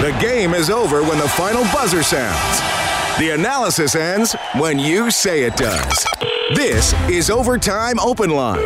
[0.00, 2.60] The game is over when the final buzzer sounds.
[3.18, 6.06] The analysis ends when you say it does.
[6.54, 8.58] This is Overtime Open Line.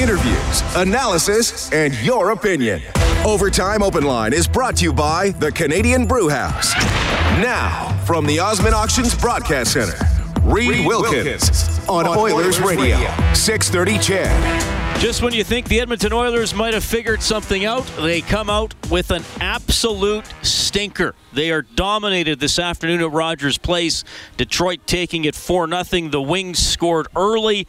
[0.00, 2.82] Interviews, analysis, and your opinion.
[3.24, 6.74] Overtime Open Line is brought to you by the Canadian Brew House.
[7.40, 9.98] Now, from the Osmond Auctions Broadcast Center,
[10.42, 12.96] Reed Wilkins on Oilers Radio,
[13.34, 14.83] 630 CHED.
[15.04, 18.74] Just when you think the Edmonton Oilers might have figured something out, they come out
[18.90, 21.14] with an absolute stinker.
[21.34, 24.02] They are dominated this afternoon at Rogers Place.
[24.38, 26.08] Detroit taking it 4 0.
[26.08, 27.68] The Wings scored early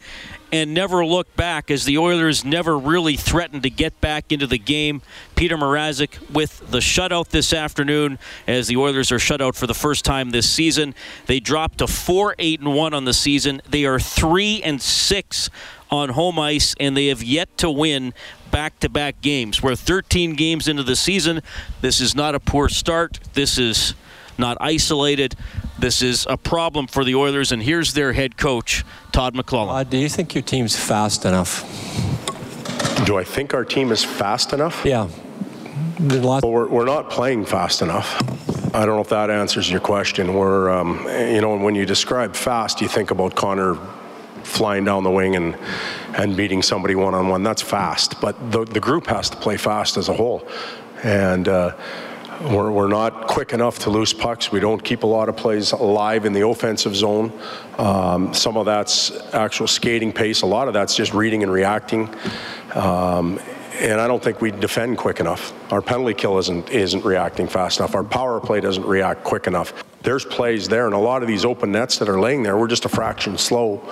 [0.50, 4.58] and never looked back as the Oilers never really threatened to get back into the
[4.58, 5.02] game.
[5.34, 9.74] Peter Mrazek with the shutout this afternoon as the Oilers are shut out for the
[9.74, 10.94] first time this season.
[11.26, 13.60] They dropped to 4 8 and 1 on the season.
[13.68, 15.50] They are 3 and 6
[15.90, 18.12] on home ice and they have yet to win
[18.50, 19.62] back-to-back games.
[19.62, 21.42] We're 13 games into the season.
[21.80, 23.20] This is not a poor start.
[23.34, 23.94] This is
[24.38, 25.34] not isolated.
[25.78, 29.74] This is a problem for the Oilers, and here's their head coach, Todd McLellan.
[29.74, 31.62] Uh, do you think your team's fast enough?
[33.04, 34.84] Do I think our team is fast enough?
[34.84, 35.08] Yeah.
[36.00, 38.20] Well, we're, we're not playing fast enough.
[38.74, 40.34] I don't know if that answers your question.
[40.34, 43.78] We're, um, you know, when you describe fast, you think about Connor
[44.46, 45.56] flying down the wing and
[46.14, 47.42] and beating somebody one on one.
[47.42, 50.46] That's fast, but the the group has to play fast as a whole,
[51.02, 51.48] and.
[51.48, 51.76] Uh,
[52.42, 54.52] we're, we're not quick enough to lose pucks.
[54.52, 57.32] We don't keep a lot of plays alive in the offensive zone.
[57.78, 60.42] Um, some of that's actual skating pace.
[60.42, 62.14] A lot of that's just reading and reacting.
[62.74, 63.40] Um,
[63.78, 65.52] and I don't think we defend quick enough.
[65.72, 67.94] Our penalty kill isn't isn't reacting fast enough.
[67.94, 69.84] Our power play doesn't react quick enough.
[70.02, 72.68] There's plays there, and a lot of these open nets that are laying there, we're
[72.68, 73.82] just a fraction slow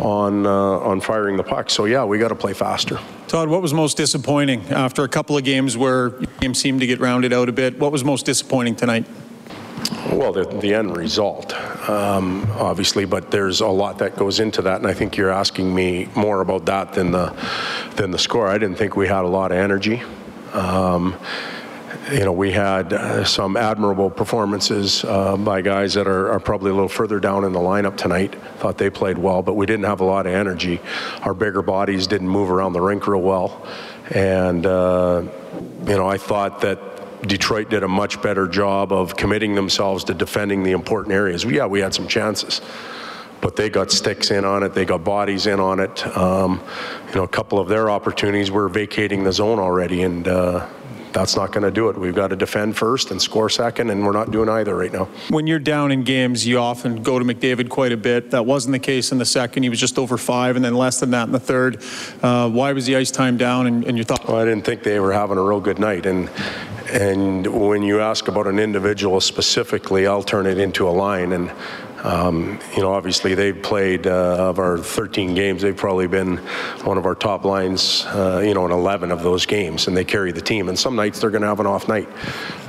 [0.00, 1.70] on uh, on firing the puck.
[1.70, 2.98] So yeah, we got to play faster.
[3.26, 6.10] Todd, what was most disappointing after a couple of games where
[6.40, 7.78] games seemed to get rounded out a bit?
[7.78, 9.06] What was most disappointing tonight?
[10.12, 11.52] Well, the, the end result,
[11.88, 15.74] um, obviously, but there's a lot that goes into that, and I think you're asking
[15.74, 17.34] me more about that than the
[17.96, 18.48] than the score.
[18.48, 20.02] I didn't think we had a lot of energy.
[20.52, 21.14] Um,
[22.12, 26.70] you know, we had uh, some admirable performances uh, by guys that are, are, probably
[26.70, 28.34] a little further down in the lineup tonight.
[28.58, 30.80] Thought they played well, but we didn't have a lot of energy.
[31.22, 33.66] Our bigger bodies didn't move around the rink real well.
[34.10, 35.24] And, uh,
[35.86, 36.78] you know, I thought that
[37.26, 41.44] Detroit did a much better job of committing themselves to defending the important areas.
[41.44, 42.60] Yeah, we had some chances
[43.40, 44.74] but they got sticks in on it.
[44.74, 46.04] They got bodies in on it.
[46.16, 46.60] Um,
[47.08, 50.66] you know, a couple of their opportunities were vacating the zone already, and uh,
[51.12, 51.98] that's not going to do it.
[51.98, 55.08] We've got to defend first and score second, and we're not doing either right now.
[55.30, 58.30] When you're down in games, you often go to McDavid quite a bit.
[58.30, 59.62] That wasn't the case in the second.
[59.62, 61.82] He was just over five, and then less than that in the third.
[62.22, 63.66] Uh, why was the ice time down?
[63.66, 64.26] And, and you thought?
[64.26, 66.30] Well, I didn't think they were having a real good night, and
[66.90, 71.50] and when you ask about an individual specifically, I'll turn it into a line and.
[72.04, 75.62] Um, you know, obviously they've played uh, of our 13 games.
[75.62, 76.36] They've probably been
[76.84, 78.04] one of our top lines.
[78.06, 80.68] Uh, you know, in 11 of those games, and they carry the team.
[80.68, 82.08] And some nights they're going to have an off night.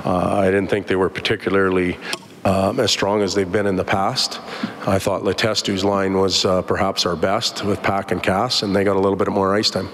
[0.04, 1.98] Uh, I didn't think they were particularly.
[2.42, 4.40] Um, as strong as they've been in the past.
[4.86, 8.82] I thought Letestu's line was uh, perhaps our best with Pack and Cass, and they
[8.82, 9.90] got a little bit more ice time,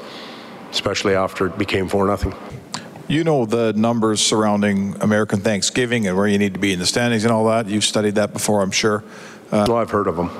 [0.70, 2.32] especially after it became 4 0.
[3.08, 6.86] You know the numbers surrounding American Thanksgiving and where you need to be in the
[6.86, 7.68] standings and all that.
[7.68, 9.04] You've studied that before, I'm sure.
[9.52, 10.30] Uh, well, I've heard of them.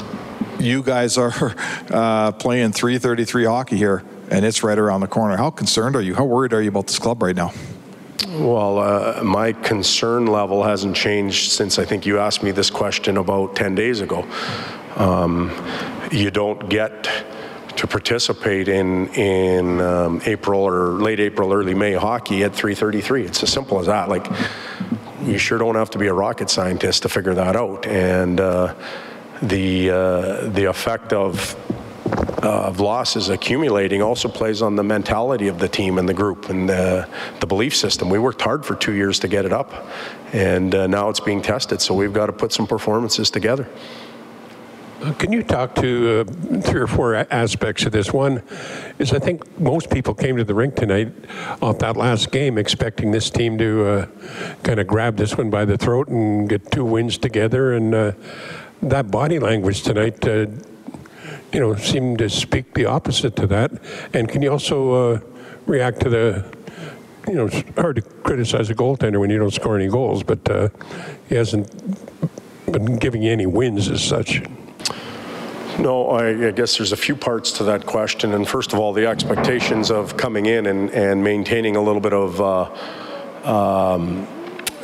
[0.58, 1.32] You guys are
[1.90, 5.36] uh, playing 333 hockey here, and it's right around the corner.
[5.36, 6.16] How concerned are you?
[6.16, 7.52] How worried are you about this club right now?
[8.30, 13.16] Well, uh, my concern level hasn't changed since I think you asked me this question
[13.16, 14.26] about 10 days ago.
[14.96, 15.52] Um,
[16.10, 17.08] you don't get
[17.76, 23.26] to participate in in um, April or late April, early May hockey at 3:33.
[23.26, 24.08] It's as simple as that.
[24.08, 24.26] Like
[25.22, 27.86] you sure don't have to be a rocket scientist to figure that out.
[27.86, 28.74] And uh,
[29.42, 31.56] the uh, the effect of
[32.42, 36.48] uh, of losses accumulating also plays on the mentality of the team and the group
[36.48, 37.08] and the,
[37.40, 38.08] the belief system.
[38.08, 39.72] We worked hard for two years to get it up,
[40.32, 41.80] and uh, now it's being tested.
[41.80, 43.68] So we've got to put some performances together.
[45.02, 48.14] Uh, can you talk to uh, three or four aspects of this?
[48.14, 48.42] One
[48.98, 51.12] is I think most people came to the rink tonight
[51.60, 54.06] off that last game expecting this team to uh,
[54.62, 57.74] kind of grab this one by the throat and get two wins together.
[57.74, 58.12] And uh,
[58.82, 60.46] that body language tonight, uh,
[61.52, 63.72] you know, seemed to speak the opposite to that.
[64.14, 65.20] And can you also uh,
[65.66, 66.56] react to the
[67.28, 70.38] you know, it's hard to criticize a goaltender when you don't score any goals, but
[71.28, 71.68] he hasn't
[72.70, 74.42] been giving you any wins as such.
[75.78, 78.32] No, I, I, guess there's a few parts to that question.
[78.32, 82.14] And first of all, the expectations of coming in and, and maintaining a little bit
[82.14, 84.26] of uh, um,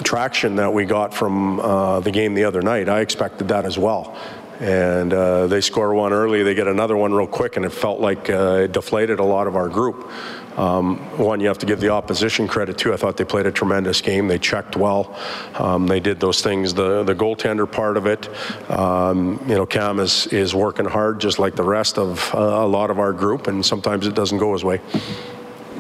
[0.03, 3.79] traction that we got from uh, the game the other night, I expected that as
[3.79, 4.15] well.
[4.61, 8.01] And uh, they score one early, they get another one real quick, and it felt
[8.01, 10.11] like uh, it deflated a lot of our group.
[10.57, 12.93] Um, one, you have to give the opposition credit too.
[12.93, 14.29] I thought they played a tremendous game.
[14.29, 15.19] They checked well.
[15.55, 16.75] Um, they did those things.
[16.75, 18.29] The the goaltender part of it,
[18.71, 22.67] um, you know, Cam is is working hard, just like the rest of uh, a
[22.67, 24.81] lot of our group, and sometimes it doesn't go his way.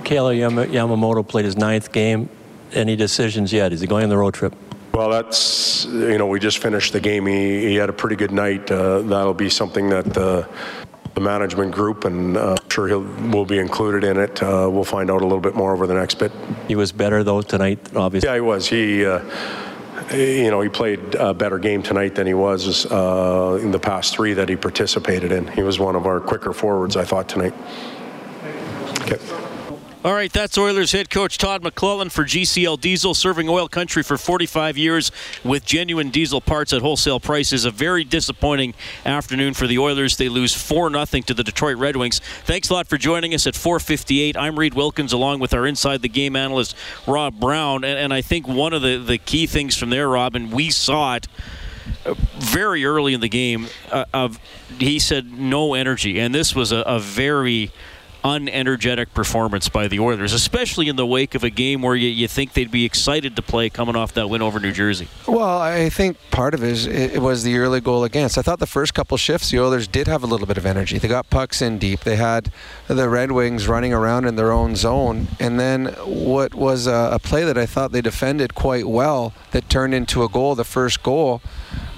[0.04, 2.28] Kailer Yamamoto played his ninth game.
[2.72, 3.72] Any decisions yet?
[3.72, 4.54] Is he going on the road trip?
[4.94, 7.26] Well, that's you know we just finished the game.
[7.26, 8.70] He, he had a pretty good night.
[8.70, 10.46] Uh, that'll be something that uh,
[11.14, 14.42] the management group and uh, sure he'll will be included in it.
[14.42, 16.32] Uh, we'll find out a little bit more over the next bit.
[16.66, 18.28] He was better though tonight, obviously.
[18.28, 18.66] Yeah, he was.
[18.66, 19.06] He.
[19.06, 19.22] Uh,
[20.12, 24.14] you know, he played a better game tonight than he was uh, in the past
[24.14, 25.46] three that he participated in.
[25.46, 27.54] He was one of our quicker forwards, I thought, tonight.
[29.02, 29.41] Okay.
[30.04, 34.19] All right, that's Oilers head coach Todd McLellan for GCL Diesel, serving oil country for
[34.19, 35.12] 45 years
[35.44, 37.64] with genuine diesel parts at wholesale prices.
[37.64, 38.75] A very disappointing
[39.06, 40.16] afternoon for the Oilers.
[40.16, 42.19] They lose 4 0 to the Detroit Red Wings.
[42.19, 44.37] Thanks a lot for joining us at 458.
[44.37, 46.75] I'm Reed Wilkins along with our inside the game analyst,
[47.06, 47.84] Rob Brown.
[47.84, 50.70] And, and I think one of the, the key things from there, Rob, and we
[50.70, 51.28] saw it
[52.38, 54.40] very early in the game, uh, of
[54.81, 56.19] he said no energy.
[56.19, 57.70] And this was a, a very
[58.24, 62.28] unenergetic performance by the Oilers, especially in the wake of a game where you, you
[62.28, 65.08] think they'd be excited to play coming off that win over New Jersey.
[65.26, 68.38] Well, I think part of it, is, it was the early goal against.
[68.38, 70.98] I thought the first couple shifts, the Oilers did have a little bit of energy.
[70.98, 72.00] They got pucks in deep.
[72.00, 72.52] They had
[72.86, 75.28] the Red Wings running around in their own zone.
[75.40, 79.69] And then what was a, a play that I thought they defended quite well that
[79.69, 81.42] turned into a goal, the first goal,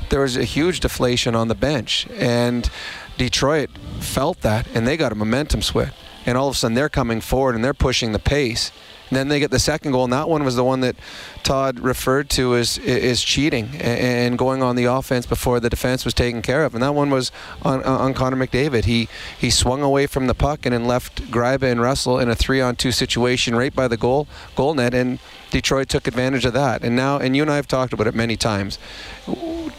[0.08, 2.06] there was a huge deflation on the bench.
[2.12, 2.70] And
[3.18, 5.92] Detroit felt that, and they got a momentum switch
[6.26, 8.72] and all of a sudden they're coming forward and they're pushing the pace.
[9.10, 10.96] And then they get the second goal, and that one was the one that
[11.42, 16.14] Todd referred to as is cheating and going on the offense before the defense was
[16.14, 16.72] taken care of.
[16.74, 17.30] And that one was
[17.62, 18.86] on, on Connor McDavid.
[18.86, 22.34] He he swung away from the puck and then left Gryba and Russell in a
[22.34, 24.26] three-on-two situation right by the goal
[24.56, 25.18] goal net, and
[25.50, 26.82] Detroit took advantage of that.
[26.82, 28.78] And now, and you and I have talked about it many times.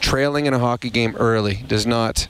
[0.01, 2.27] Trailing in a hockey game early does not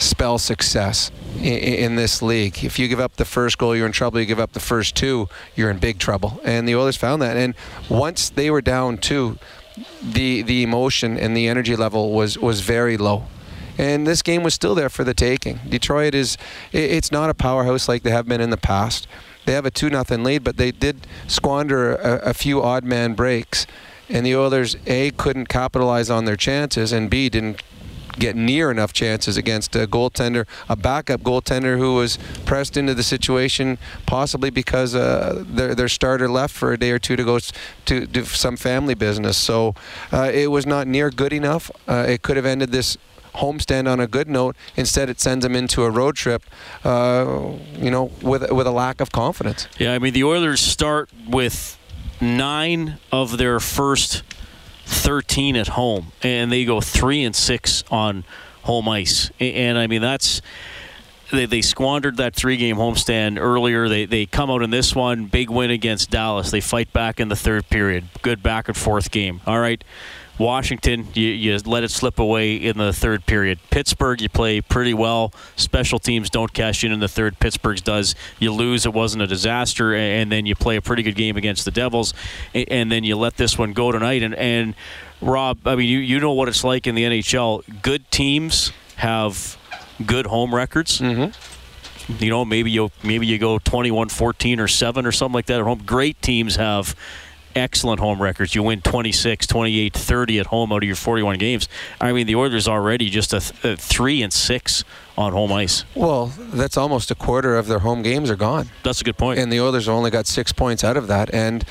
[0.00, 2.64] spell success in, in, this league.
[2.64, 4.18] If you give up the first goal, you're in trouble.
[4.18, 6.40] You give up the first two, you're in big trouble.
[6.42, 7.36] And the Oilers found that.
[7.36, 7.54] And
[7.88, 9.38] once they were down two,
[10.02, 13.24] the the emotion and the energy level was was very low.
[13.78, 15.60] And this game was still there for the taking.
[15.68, 16.36] Detroit is
[16.72, 19.06] it's not a powerhouse like they have been in the past.
[19.46, 23.14] They have a 2 nothing lead, but they did squander a, a few odd man
[23.14, 23.66] breaks.
[24.08, 27.62] And the Oilers, A, couldn't capitalize on their chances, and B, didn't
[28.20, 33.02] get near enough chances against a goaltender, a backup goaltender who was pressed into the
[33.02, 37.38] situation, possibly because uh, their, their starter left for a day or two to go
[37.86, 39.36] to do some family business.
[39.36, 39.74] So
[40.12, 41.70] uh, it was not near good enough.
[41.88, 42.96] Uh, it could have ended this
[43.36, 44.56] homestand on a good note.
[44.76, 46.42] Instead, it sends them into a road trip,
[46.84, 49.68] uh, you know, with with a lack of confidence.
[49.78, 51.78] Yeah, I mean the Oilers start with
[52.20, 54.22] nine of their first
[54.90, 58.24] 13 at home, and they go three and six on
[58.62, 59.30] home ice.
[59.40, 60.42] And I mean that's
[61.30, 63.88] they, they squandered that three game homestand earlier.
[63.88, 66.50] They they come out in this one, big win against Dallas.
[66.50, 68.08] They fight back in the third period.
[68.22, 69.40] Good back and forth game.
[69.46, 69.82] All right.
[70.40, 73.58] Washington, you, you let it slip away in the third period.
[73.68, 75.34] Pittsburgh, you play pretty well.
[75.54, 77.38] Special teams don't cash in in the third.
[77.38, 78.14] Pittsburgh's does.
[78.38, 81.66] You lose, it wasn't a disaster, and then you play a pretty good game against
[81.66, 82.14] the Devils,
[82.54, 84.22] and then you let this one go tonight.
[84.22, 84.74] And, and
[85.20, 87.82] Rob, I mean, you, you know what it's like in the NHL.
[87.82, 89.58] Good teams have
[90.06, 91.00] good home records.
[91.02, 92.14] Mm-hmm.
[92.18, 95.64] You know, maybe you maybe you go 21-14 or 7 or something like that at
[95.64, 95.82] home.
[95.84, 96.96] Great teams have
[97.54, 98.54] excellent home records.
[98.54, 101.68] You win 26, 28, 30 at home out of your 41 games.
[102.00, 104.84] I mean, the Oilers already just a, th- a 3 and 6
[105.16, 105.84] on home ice.
[105.94, 108.70] Well, that's almost a quarter of their home games are gone.
[108.82, 109.38] That's a good point.
[109.38, 111.64] And the Oilers only got 6 points out of that and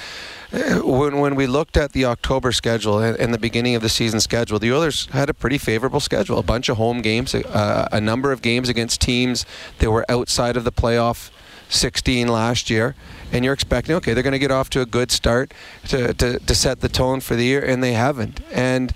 [0.52, 4.20] uh, when, when we looked at the October schedule and, the beginning of the season
[4.20, 6.40] schedule, the Oilers had a pretty favorable schedule.
[6.40, 9.46] A bunch of home games, uh, a number of games against teams
[9.78, 11.30] that were outside of the playoff
[11.70, 12.96] 16 last year,
[13.32, 15.54] and you're expecting, okay, they're going to get off to a good start
[15.90, 18.42] to, to, to set the tone for the year, and they haven't.
[18.52, 18.94] And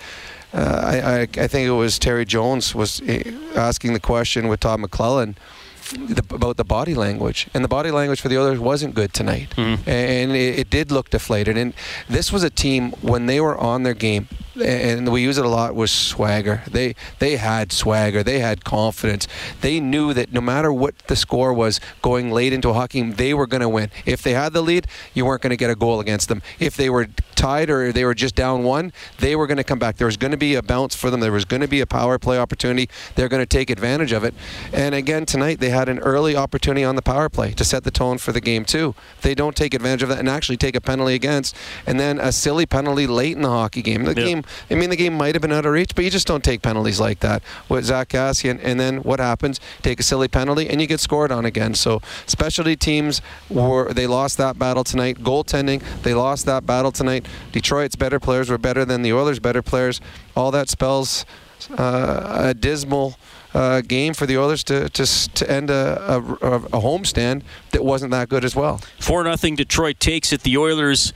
[0.53, 4.59] uh, I, I, I think it was Terry Jones was eh, asking the question with
[4.59, 5.35] Todd McLellan
[5.93, 9.53] the, about the body language, and the body language for the others wasn't good tonight,
[9.55, 9.89] mm-hmm.
[9.89, 11.57] and it, it, did look deflated.
[11.57, 11.73] And
[12.09, 14.27] this was a team when they were on their game,
[14.61, 16.63] and we use it a lot was swagger.
[16.69, 18.23] They they had swagger.
[18.23, 19.27] They had confidence.
[19.61, 23.13] They knew that no matter what the score was going late into a hockey game,
[23.13, 23.89] they were going to win.
[24.05, 26.41] If they had the lead, you weren't going to get a goal against them.
[26.59, 29.79] If they were tied or they were just down one, they were going to come
[29.79, 29.97] back.
[29.97, 31.19] There was going to be a bounce for them.
[31.19, 32.89] There was going to be a power play opportunity.
[33.15, 34.33] They're going to take advantage of it.
[34.71, 37.91] And again tonight, they had an early opportunity on the power play to set the
[37.91, 38.95] tone for the game too.
[39.21, 42.31] They don't take advantage of that and actually take a penalty against, and then a
[42.31, 44.03] silly penalty late in the hockey game.
[44.05, 46.27] The game I mean, the game might have been out of reach, but you just
[46.27, 48.59] don't take penalties like that with Zach Kassian.
[48.63, 49.59] And then what happens?
[49.81, 51.73] Take a silly penalty, and you get scored on again.
[51.73, 55.19] So specialty teams were they lost that battle tonight.
[55.19, 57.27] Goaltending, they lost that battle tonight.
[57.51, 60.01] Detroit's better players were better than the Oilers' better players.
[60.35, 61.25] All that spells
[61.71, 63.15] uh, a dismal.
[63.55, 68.09] Uh, game for the Oilers to to, to end a, a, a homestand that wasn't
[68.09, 68.81] that good as well.
[68.99, 70.41] Four nothing Detroit takes it.
[70.41, 71.13] The Oilers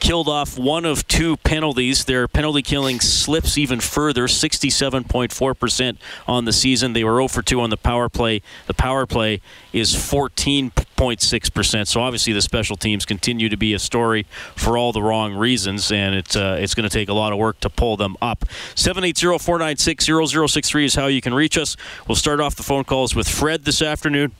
[0.00, 2.04] killed off one of two penalties.
[2.04, 6.92] Their penalty killing slips even further, 67.4% on the season.
[6.92, 8.42] They were 0 for 2 on the power play.
[8.66, 9.40] The power play
[9.72, 11.86] is 14.6%.
[11.86, 14.26] So obviously the special teams continue to be a story
[14.56, 17.38] for all the wrong reasons, and it's uh, it's going to take a lot of
[17.38, 18.44] work to pull them up.
[18.74, 21.76] 780-496-0063 is how you can reach us.
[22.08, 24.32] We'll start off the phone calls with Fred this afternoon.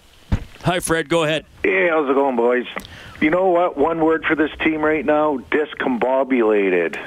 [0.65, 1.09] Hi, Fred.
[1.09, 1.47] Go ahead.
[1.63, 2.67] Hey, how's it going, boys?
[3.21, 3.79] You know what?
[3.79, 6.99] One word for this team right now: discombobulated.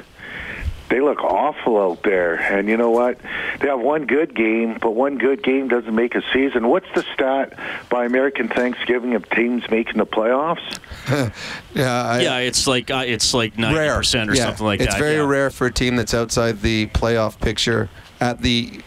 [0.89, 3.19] They look awful out there, and you know what?
[3.60, 6.67] They have one good game, but one good game doesn't make a season.
[6.67, 7.57] What's the stat
[7.89, 10.79] by American Thanksgiving of teams making the playoffs?
[11.74, 14.93] yeah, I, yeah, it's like uh, it's like ninety percent or yeah, something like it's
[14.93, 15.00] that.
[15.00, 15.27] It's very yeah.
[15.27, 18.81] rare for a team that's outside the playoff picture at the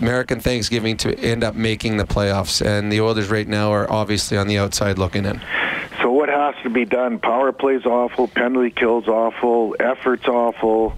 [0.00, 4.36] American Thanksgiving to end up making the playoffs, and the Oilers right now are obviously
[4.36, 5.40] on the outside looking in.
[6.02, 7.18] So what has to be done?
[7.18, 10.94] Power plays awful, penalty kills awful, efforts awful.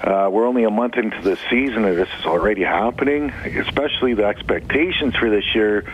[0.00, 3.30] Uh, we're only a month into the season, and this is already happening.
[3.30, 5.84] Especially the expectations for this year.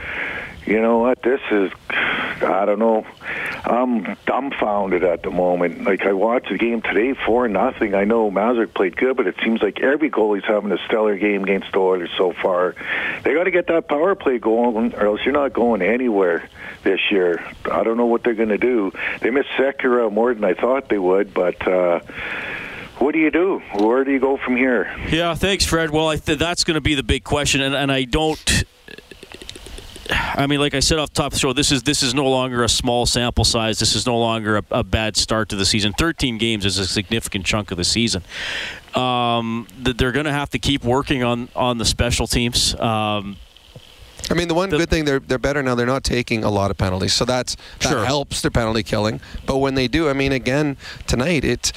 [0.66, 1.22] You know what?
[1.22, 3.04] This is, I don't know.
[3.64, 5.84] I'm dumbfounded at the moment.
[5.84, 7.94] Like I watched the game today, four nothing.
[7.94, 11.42] I know Mrazek played good, but it seems like every goalie's having a stellar game
[11.44, 12.74] against the Oilers so far.
[13.24, 16.48] They got to get that power play going, or else you're not going anywhere
[16.84, 17.44] this year.
[17.70, 18.92] I don't know what they're going to do.
[19.20, 21.66] They missed Sekera more than I thought they would, but.
[21.66, 22.00] uh
[22.98, 23.60] what do you do?
[23.74, 24.94] Where do you go from here?
[25.08, 25.90] Yeah, thanks, Fred.
[25.90, 28.38] Well, I th- that's going to be the big question, and, and I don't.
[30.12, 32.14] I mean, like I said off the top of the show, this is this is
[32.14, 33.78] no longer a small sample size.
[33.78, 35.92] This is no longer a, a bad start to the season.
[35.92, 38.22] 13 games is a significant chunk of the season.
[38.94, 42.74] Um, they're going to have to keep working on on the special teams.
[42.78, 43.36] Um,
[44.30, 45.74] I mean, the one the, good thing they're they're better now.
[45.74, 48.04] They're not taking a lot of penalties, so that's that sure.
[48.04, 49.20] helps their penalty killing.
[49.46, 50.76] But when they do, I mean, again
[51.06, 51.72] tonight, it's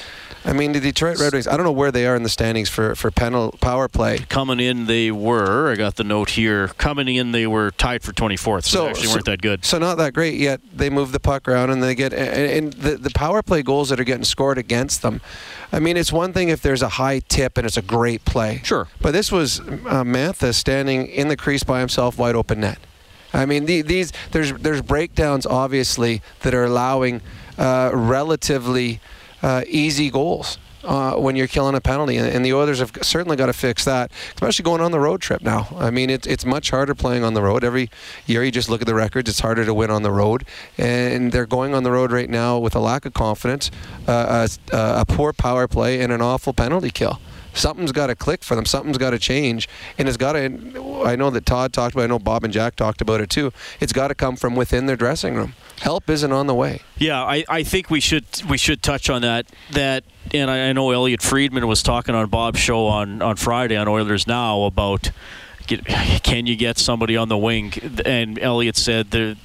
[0.46, 2.68] I mean, the Detroit Red Wings, I don't know where they are in the standings
[2.68, 4.18] for, for penal, power play.
[4.28, 8.12] Coming in, they were, I got the note here, coming in, they were tied for
[8.12, 9.64] 24th, so, so they actually so, weren't that good.
[9.64, 12.72] So not that great, yet they move the puck around and they get, and, and
[12.74, 15.20] the, the power play goals that are getting scored against them,
[15.72, 18.60] I mean, it's one thing if there's a high tip and it's a great play.
[18.62, 18.86] Sure.
[19.00, 22.78] But this was uh, Mantha standing in the crease by himself, wide open net.
[23.34, 27.20] I mean, the, these there's there's breakdowns obviously that are allowing
[27.58, 29.00] uh, relatively
[29.46, 30.58] uh, easy goals.
[30.84, 32.16] Uh, when you're killing a penalty.
[32.16, 35.20] And, and, the Oilers have certainly got to fix that, especially going on the road
[35.20, 35.66] trip now.
[35.76, 37.64] I mean, it, it's much harder playing on the road.
[37.64, 37.90] Every
[38.26, 40.44] year you just look at the records, it's harder to win on the road.
[40.78, 43.68] And they're going on the road right now with a lack of confidence,
[44.06, 47.18] uh, a, a poor power play, and an awful penalty kill
[47.56, 48.66] something's got to click for them.
[48.66, 51.02] Something's got to change, and it's got to.
[51.04, 52.04] I know that Todd talked about.
[52.04, 53.52] I know Bob and Jack talked about it too.
[53.80, 56.82] It's got to come from within their dressing room help isn't on the way.
[56.98, 59.46] Yeah, I, I think we should we should touch on that.
[59.72, 63.76] That and I, I know Elliotte Friedman was talking on Bob's show on, on Friday
[63.76, 65.10] on Oilers Now about
[65.66, 67.72] get, can you get somebody on the wing?
[68.04, 69.36] And Elliotte said the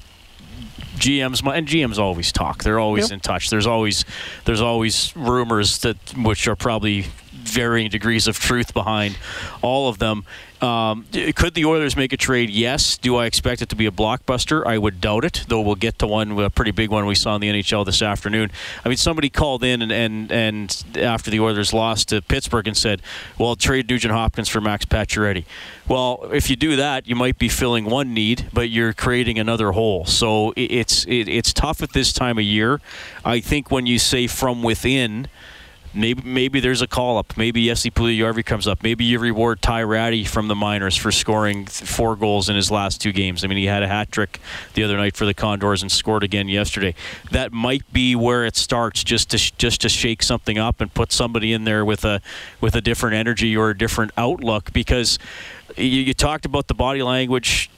[0.96, 2.62] GMs and GMs always talk.
[2.62, 3.12] They're always yep.
[3.12, 3.50] in touch.
[3.50, 4.04] There's always
[4.44, 7.06] there's always rumors that which are probably
[7.42, 9.18] varying degrees of truth behind
[9.62, 10.24] all of them.
[10.62, 12.48] Um, could the Oilers make a trade?
[12.48, 12.96] Yes.
[12.96, 14.64] Do I expect it to be a blockbuster?
[14.64, 17.34] I would doubt it, though we'll get to one, a pretty big one we saw
[17.34, 18.52] in the NHL this afternoon.
[18.84, 22.76] I mean, somebody called in and, and, and after the Oilers lost to Pittsburgh and
[22.76, 23.02] said,
[23.38, 25.44] well, trade Nugent Hopkins for Max Pacioretty.
[25.88, 29.72] Well, if you do that, you might be filling one need, but you're creating another
[29.72, 30.06] hole.
[30.06, 32.80] So it's, it, it's tough at this time of year.
[33.24, 35.26] I think when you say from within–
[35.94, 37.36] Maybe maybe there's a call up.
[37.36, 38.82] Maybe Jesse Puljujarvi comes up.
[38.82, 43.00] Maybe you reward Ty Rattie from the minors for scoring four goals in his last
[43.00, 43.44] two games.
[43.44, 44.40] I mean, he had a hat trick
[44.74, 46.94] the other night for the Condors and scored again yesterday.
[47.30, 51.12] That might be where it starts, just to just to shake something up and put
[51.12, 52.22] somebody in there with a
[52.60, 54.72] with a different energy or a different outlook.
[54.72, 55.18] Because
[55.76, 57.70] you, you talked about the body language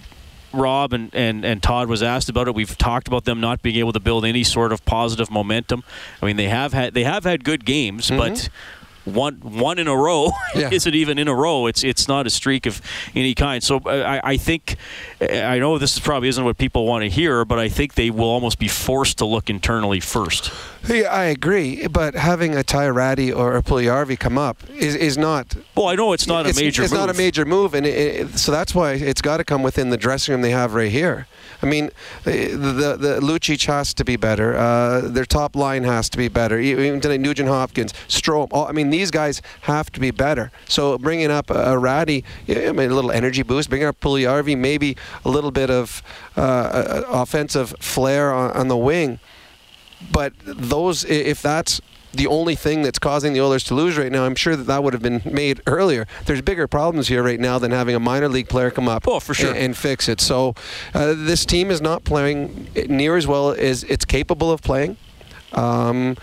[0.55, 2.55] Rob and, and, and Todd was asked about it.
[2.55, 5.85] We've talked about them not being able to build any sort of positive momentum.
[6.23, 8.19] I mean, they have had they have had good games, mm-hmm.
[8.19, 8.49] but
[9.05, 10.71] one one in a row yeah.
[10.73, 11.67] isn't even in a row.
[11.67, 12.81] It's it's not a streak of
[13.15, 13.63] any kind.
[13.63, 14.77] So uh, I, I think
[15.21, 18.11] I know this is probably isn't what people want to hear, but I think they
[18.11, 20.53] will almost be forced to look internally first.
[20.87, 21.87] Yeah, I agree.
[21.87, 25.55] But having a Ty Rattie or a Puljujarvi come up is, is not.
[25.75, 26.83] Well, I know it's not it's, a major.
[26.83, 27.01] It's move.
[27.01, 29.91] not a major move, and it, it, so that's why it's got to come within
[29.91, 31.27] the dressing room they have right here.
[31.63, 31.91] I mean,
[32.25, 34.57] the the, the Lucic has to be better.
[34.57, 36.59] Uh, their top line has to be better.
[36.59, 38.49] Even tonight, Nugent Hopkins, Strome.
[38.51, 40.53] All, I mean, these guys have to be better.
[40.69, 43.71] So bringing up a, a Rattie, I mean, a little energy boost.
[43.71, 46.03] Bringing up Puljujarvi, maybe a little bit of
[46.37, 49.19] uh, offensive flair on, on the wing.
[50.13, 51.81] But those, if that's
[52.15, 54.83] the only thing that's causing the Oilers to lose right now, I'm sure that that
[54.83, 56.07] would have been made earlier.
[56.27, 59.21] There's bigger problems here right now than having a minor league player come up oh,
[59.21, 59.51] for sure.
[59.51, 60.21] and, and fix it.
[60.21, 60.55] So
[60.95, 64.97] uh, this team is not playing near as well as it's capable of playing.
[65.53, 66.17] Um,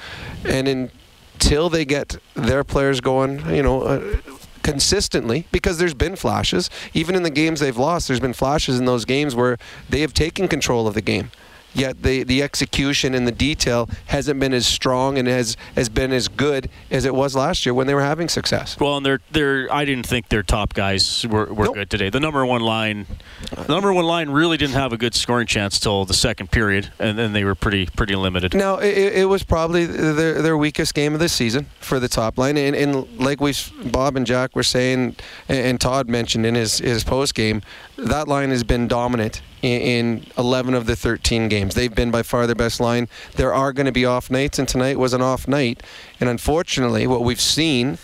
[0.46, 4.18] and until they get their players going, you know, uh,
[4.64, 6.70] consistently because there's been flashes.
[6.94, 9.58] Even in the games they've lost, there's been flashes in those games where
[9.90, 11.32] they have taken control of the game
[11.74, 16.12] yet the, the execution and the detail hasn't been as strong and has, has been
[16.12, 18.80] as good as it was last year when they were having success.
[18.80, 21.76] Well, and they're, they're I didn't think their top guys were, were nope.
[21.76, 22.10] good today.
[22.10, 23.06] The number one line
[23.50, 26.92] the number one line really didn't have a good scoring chance till the second period,
[27.00, 28.54] and then they were pretty pretty limited.
[28.54, 32.38] Now, it, it was probably their, their weakest game of the season for the top
[32.38, 33.54] line, and, and like we
[33.86, 35.16] Bob and Jack were saying,
[35.50, 37.62] and Todd mentioned in his, his post game,
[38.02, 41.76] that line has been dominant in 11 of the 13 games.
[41.76, 43.08] They've been by far their best line.
[43.36, 45.84] There are going to be off nights, and tonight was an off night.
[46.20, 47.98] And unfortunately, what we've seen,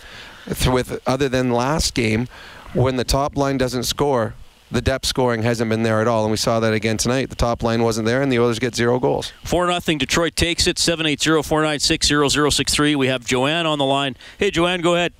[0.46, 2.28] with other than last game,
[2.74, 4.34] when the top line doesn't score,
[4.70, 7.30] the depth scoring hasn't been there at all, and we saw that again tonight.
[7.30, 9.32] The top line wasn't there, and the Oilers get zero goals.
[9.44, 9.98] 4 nothing.
[9.98, 12.94] Detroit takes it, 780 496 0063.
[12.94, 14.16] We have Joanne on the line.
[14.38, 15.12] Hey, Joanne, go ahead.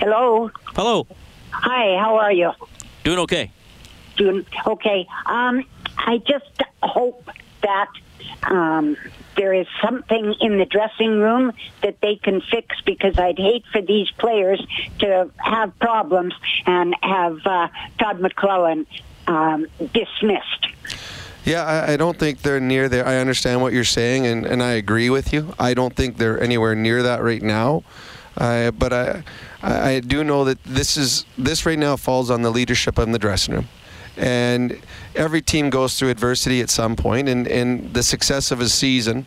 [0.00, 0.50] Hello.
[0.74, 1.06] Hello.
[1.50, 2.50] Hi, how are you?
[3.04, 3.52] Doing okay.
[4.20, 5.06] Okay.
[5.26, 5.64] Um,
[5.96, 7.28] I just hope
[7.62, 7.88] that
[8.44, 8.96] um,
[9.36, 11.52] there is something in the dressing room
[11.82, 14.64] that they can fix because I'd hate for these players
[15.00, 16.34] to have problems
[16.66, 18.86] and have uh, Todd McLellan
[19.26, 20.66] um, dismissed.
[21.44, 23.06] Yeah, I, I, don't think they're near there.
[23.06, 25.54] I understand what you're saying, and, and I agree with you.
[25.58, 27.84] I don't think they're anywhere near that right now.
[28.36, 29.22] Uh, but I,
[29.62, 33.18] I do know that this is this right now falls on the leadership in the
[33.18, 33.68] dressing room
[34.18, 34.78] and
[35.14, 39.26] every team goes through adversity at some point, and, and the success of a season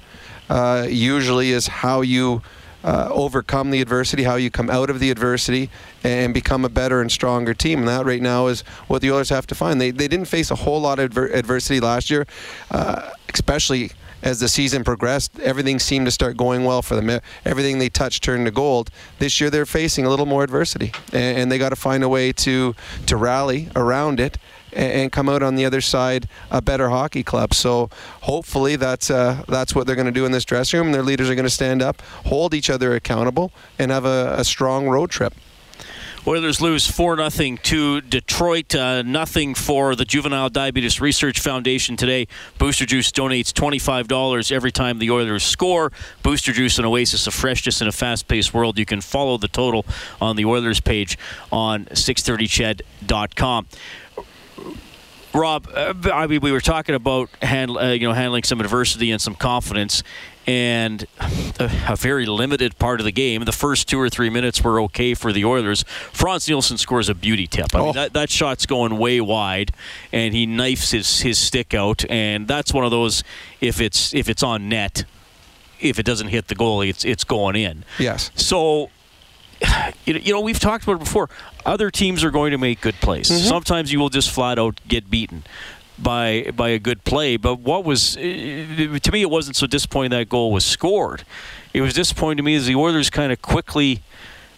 [0.49, 2.41] uh, usually is how you
[2.83, 5.69] uh, overcome the adversity, how you come out of the adversity,
[6.03, 7.79] and become a better and stronger team.
[7.79, 9.79] And that right now is what the Oilers have to find.
[9.79, 12.25] They, they didn't face a whole lot of adver- adversity last year,
[12.71, 13.91] uh, especially
[14.23, 17.21] as the season progressed, everything seemed to start going well for them.
[17.43, 18.91] Everything they touched turned to gold.
[19.19, 22.31] This year they're facing a little more adversity, and, they got to find a way
[22.31, 22.75] to
[23.07, 24.37] to rally around it
[24.73, 27.53] and come out on the other side a better hockey club.
[27.53, 27.89] So
[28.21, 30.91] hopefully that's uh, that's what they're going to do in this dressing room.
[30.91, 34.43] Their leaders are going to stand up, hold each other accountable, and have a, a
[34.43, 35.33] strong road trip.
[36.27, 38.75] Oilers lose 4 0 to Detroit.
[38.75, 42.27] Uh, nothing for the Juvenile Diabetes Research Foundation today.
[42.59, 45.91] Booster Juice donates $25 every time the Oilers score.
[46.21, 48.77] Booster Juice, an oasis of freshness in a fast paced world.
[48.77, 49.83] You can follow the total
[50.21, 51.17] on the Oilers page
[51.51, 53.65] on 630ched.com.
[55.33, 59.11] Rob, uh, I mean, we were talking about handle, uh, you know handling some adversity
[59.11, 60.03] and some confidence,
[60.45, 61.05] and
[61.59, 63.43] a, a, very limited part of the game.
[63.45, 65.83] The first two or three minutes were okay for the Oilers.
[66.11, 67.73] Frans Nielsen scores a beauty tip.
[67.73, 67.85] I oh.
[67.85, 69.71] mean, that, that shot's going way wide,
[70.11, 73.23] and he knifes his, his stick out, and that's one of those.
[73.61, 75.05] If it's if it's on net,
[75.79, 77.85] if it doesn't hit the goalie, it's it's going in.
[77.99, 78.31] Yes.
[78.35, 78.89] So
[80.05, 81.29] you know, we've talked about it before.
[81.65, 83.29] Other teams are going to make good plays.
[83.29, 83.47] Mm-hmm.
[83.47, 85.43] Sometimes you will just flat out get beaten
[85.97, 87.37] by by a good play.
[87.37, 91.23] But what was to me, it wasn't so disappointing that goal was scored.
[91.73, 94.01] It was disappointing to me as the Oilers kind of quickly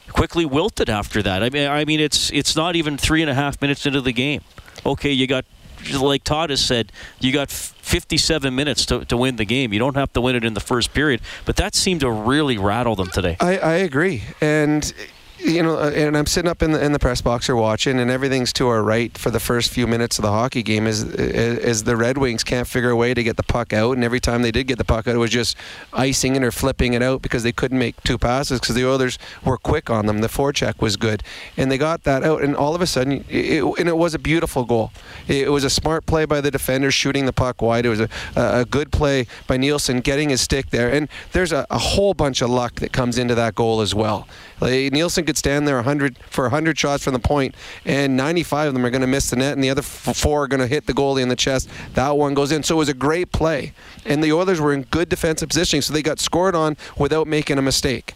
[0.09, 1.43] quickly wilted after that.
[1.43, 4.13] I mean, I mean, it's it's not even three and a half minutes into the
[4.13, 4.41] game.
[4.85, 5.45] Okay, you got
[5.91, 9.73] like Todd has said, you got 57 minutes to, to win the game.
[9.73, 11.21] You don't have to win it in the first period.
[11.45, 13.37] But that seemed to really rattle them today.
[13.39, 14.23] I, I agree.
[14.41, 14.93] And
[15.39, 17.99] you know, uh, and I'm sitting up in the in the press box or watching,
[17.99, 20.87] and everything's to our right for the first few minutes of the hockey game.
[20.87, 24.03] Is is the Red Wings can't figure a way to get the puck out, and
[24.03, 25.57] every time they did get the puck out, it was just
[25.91, 29.17] icing it or flipping it out because they couldn't make two passes because the Oilers
[29.43, 30.19] were quick on them.
[30.19, 31.23] The forecheck was good,
[31.57, 34.19] and they got that out, and all of a sudden, it, and it was a
[34.19, 34.91] beautiful goal.
[35.27, 37.85] It was a smart play by the defender shooting the puck wide.
[37.85, 41.65] It was a, a good play by Nielsen getting his stick there, and there's a,
[41.69, 44.27] a whole bunch of luck that comes into that goal as well.
[44.63, 48.73] Like, Nielsen could stand there 100 for 100 shots from the point, and 95 of
[48.73, 50.87] them are going to miss the net, and the other four are going to hit
[50.87, 51.67] the goalie in the chest.
[51.95, 52.63] That one goes in.
[52.63, 53.73] So it was a great play,
[54.05, 57.57] and the Oilers were in good defensive positioning, so they got scored on without making
[57.57, 58.13] a mistake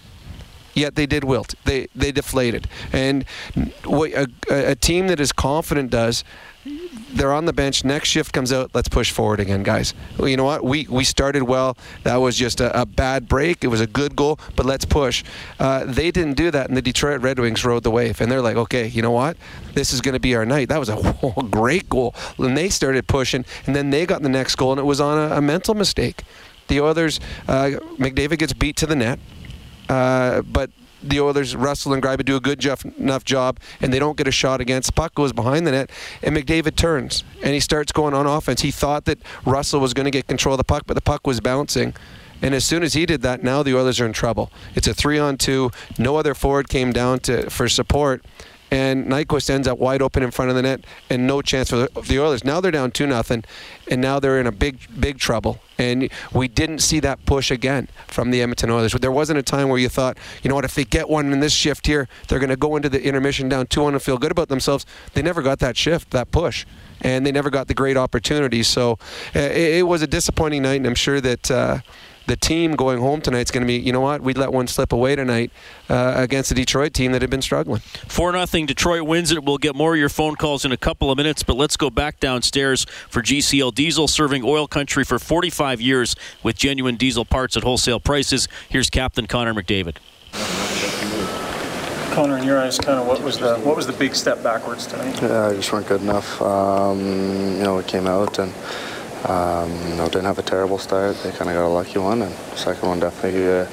[0.73, 1.55] yet they did wilt.
[1.65, 2.69] They they deflated.
[2.93, 3.25] And
[3.83, 6.23] what a, a, team that is confident does
[7.13, 7.83] they're on the bench.
[7.83, 8.71] Next shift comes out.
[8.73, 9.93] Let's push forward again, guys.
[10.17, 10.63] Well, you know what?
[10.63, 11.77] We we started well.
[12.03, 13.63] That was just a, a bad break.
[13.63, 15.23] It was a good goal, but let's push.
[15.59, 18.21] Uh, they didn't do that, and the Detroit Red Wings rode the wave.
[18.21, 19.37] And they're like, okay, you know what?
[19.73, 20.69] This is going to be our night.
[20.69, 20.97] That was a
[21.49, 22.13] great goal.
[22.37, 25.17] And they started pushing, and then they got the next goal, and it was on
[25.17, 26.23] a, a mental mistake.
[26.67, 29.19] The Oilers, uh, McDavid gets beat to the net,
[29.87, 30.69] uh, but
[31.01, 32.63] the Oilers, Russell and Gryba do a good
[32.97, 34.95] enough job, and they don't get a shot against.
[34.95, 35.89] Puck goes behind the net,
[36.21, 38.61] and McDavid turns and he starts going on offense.
[38.61, 41.25] He thought that Russell was going to get control of the puck, but the puck
[41.25, 41.93] was bouncing.
[42.41, 44.51] And as soon as he did that, now the Oilers are in trouble.
[44.75, 45.71] It's a three-on-two.
[45.97, 48.23] No other forward came down to for support,
[48.71, 51.87] and Nyquist ends up wide open in front of the net and no chance for
[51.87, 52.43] the Oilers.
[52.43, 53.43] Now they're down two nothing,
[53.89, 55.59] and now they're in a big big trouble.
[55.77, 58.93] And we didn't see that push again from the Edmonton Oilers.
[58.93, 61.39] There wasn't a time where you thought, you know what, if they get one in
[61.39, 64.17] this shift here, they're going to go into the intermission down 2 1 and feel
[64.17, 64.85] good about themselves.
[65.13, 66.65] They never got that shift, that push.
[67.01, 68.63] And they never got the great opportunity.
[68.63, 68.93] So
[69.35, 71.51] uh, it, it, was a disappointing night, and I'm sure that.
[71.51, 71.79] Uh,
[72.27, 74.67] the team going home tonight is going to be, you know what, we let one
[74.67, 75.51] slip away tonight
[75.89, 77.79] uh, against the Detroit team that had been struggling.
[77.79, 78.65] 4 nothing.
[78.65, 79.43] Detroit wins it.
[79.43, 81.89] We'll get more of your phone calls in a couple of minutes, but let's go
[81.89, 87.55] back downstairs for GCL Diesel, serving oil country for 45 years with genuine diesel parts
[87.55, 88.47] at wholesale prices.
[88.69, 89.97] Here's Captain Connor McDavid.
[92.13, 94.87] Connor, in your eyes, kind of what was the what was the big step backwards
[94.87, 95.21] tonight?
[95.21, 96.41] Yeah, I just weren't good enough.
[96.41, 98.51] Um, you know, we came out and
[99.25, 101.15] um, you know, didn't have a terrible start.
[101.23, 103.65] They kind of got a lucky one, and the second one definitely uh,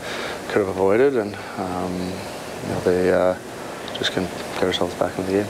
[0.49, 1.17] could have avoided.
[1.17, 1.93] And um,
[2.63, 3.37] you know, they uh,
[3.99, 5.47] just can get ourselves back in the game.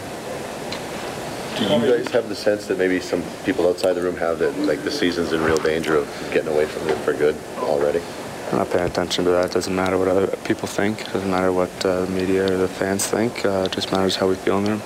[1.56, 4.58] Do you guys have the sense that maybe some people outside the room have that,
[4.58, 8.00] like the season's in real danger of getting away from it for good already?
[8.50, 9.46] I'm not paying attention to that.
[9.46, 11.00] It doesn't matter what other people think.
[11.00, 13.44] It doesn't matter what uh, the media or the fans think.
[13.44, 14.82] Uh, it just matters how we feel in the room.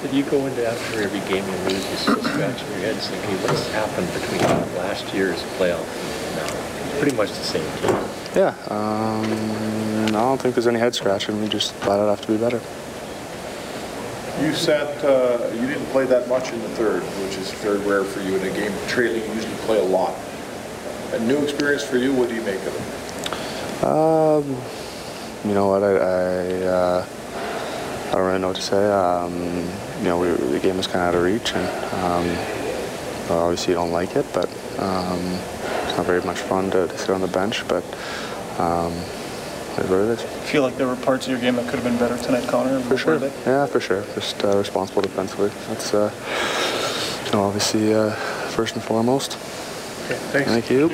[0.00, 2.96] So do you go into after every game you lose, you still scratching your head
[2.96, 4.40] thinking, what's happened between
[4.78, 6.98] last year's playoff and now?
[6.98, 7.90] Pretty much the same team.
[8.34, 8.54] Yeah.
[8.68, 11.38] Um, I don't think there's any head scratching.
[11.42, 12.62] We just thought it'd have to be better.
[14.42, 18.04] You sat, uh, you didn't play that much in the third, which is very rare
[18.04, 19.20] for you in a game trailing.
[19.28, 20.14] You usually play a lot.
[21.12, 22.14] A new experience for you.
[22.14, 23.84] What do you make of it?
[23.84, 24.48] Um,
[25.46, 25.82] you know what?
[25.82, 27.06] I, I uh,
[28.10, 28.90] I don't really know what to say.
[28.90, 29.68] Um,
[30.00, 32.26] you know, we, the game was kind of out of reach, and um,
[33.28, 35.20] well, obviously you don't like it, but um,
[35.84, 37.68] it's not very much fun to, to sit on the bench.
[37.68, 37.84] But
[38.58, 38.92] um,
[39.76, 40.22] it's what it is.
[40.50, 42.80] Feel like there were parts of your game that could have been better tonight, Connor.
[42.80, 43.18] For sure.
[43.46, 44.02] Yeah, for sure.
[44.14, 45.50] Just uh, responsible defensively.
[45.68, 46.10] That's uh,
[47.26, 48.10] you know, obviously uh,
[48.50, 49.34] first and foremost.
[50.06, 50.50] Okay, thanks.
[50.50, 50.88] Thank you.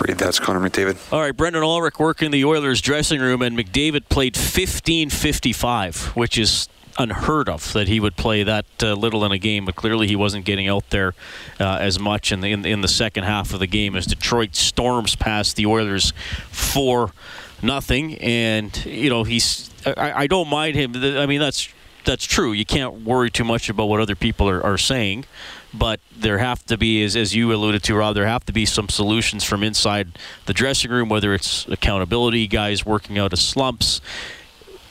[0.00, 0.96] Reed that's Connor McDavid.
[1.12, 6.68] All right, Brendan Ulrich working the Oilers dressing room, and McDavid played 15:55, which is
[6.98, 9.64] unheard of that he would play that uh, little in a game.
[9.64, 11.14] But clearly, he wasn't getting out there
[11.60, 14.54] uh, as much in the in, in, the second half of the game as Detroit
[14.54, 16.12] storms past the Oilers
[16.50, 17.12] for
[17.62, 18.16] nothing.
[18.18, 20.92] And you know, he's I, I don't mind him.
[21.18, 21.68] I mean, that's
[22.04, 22.52] that's true.
[22.52, 25.24] You can't worry too much about what other people are, are saying
[25.78, 28.64] but there have to be, as, as you alluded to, Rob, there have to be
[28.64, 34.00] some solutions from inside the dressing room, whether it's accountability, guys working out of slumps.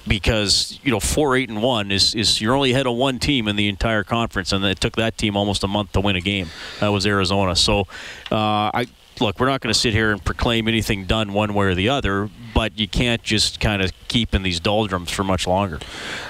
[0.08, 3.48] Because you know, four eight and one is, is you're only ahead of one team
[3.48, 6.22] in the entire conference, and it took that team almost a month to win a
[6.22, 6.50] game.
[6.80, 7.56] That was Arizona.
[7.56, 7.82] So,
[8.32, 8.88] uh, I
[9.20, 11.90] look, we're not going to sit here and proclaim anything done one way or the
[11.90, 15.80] other, but you can't just kind of keep in these doldrums for much longer.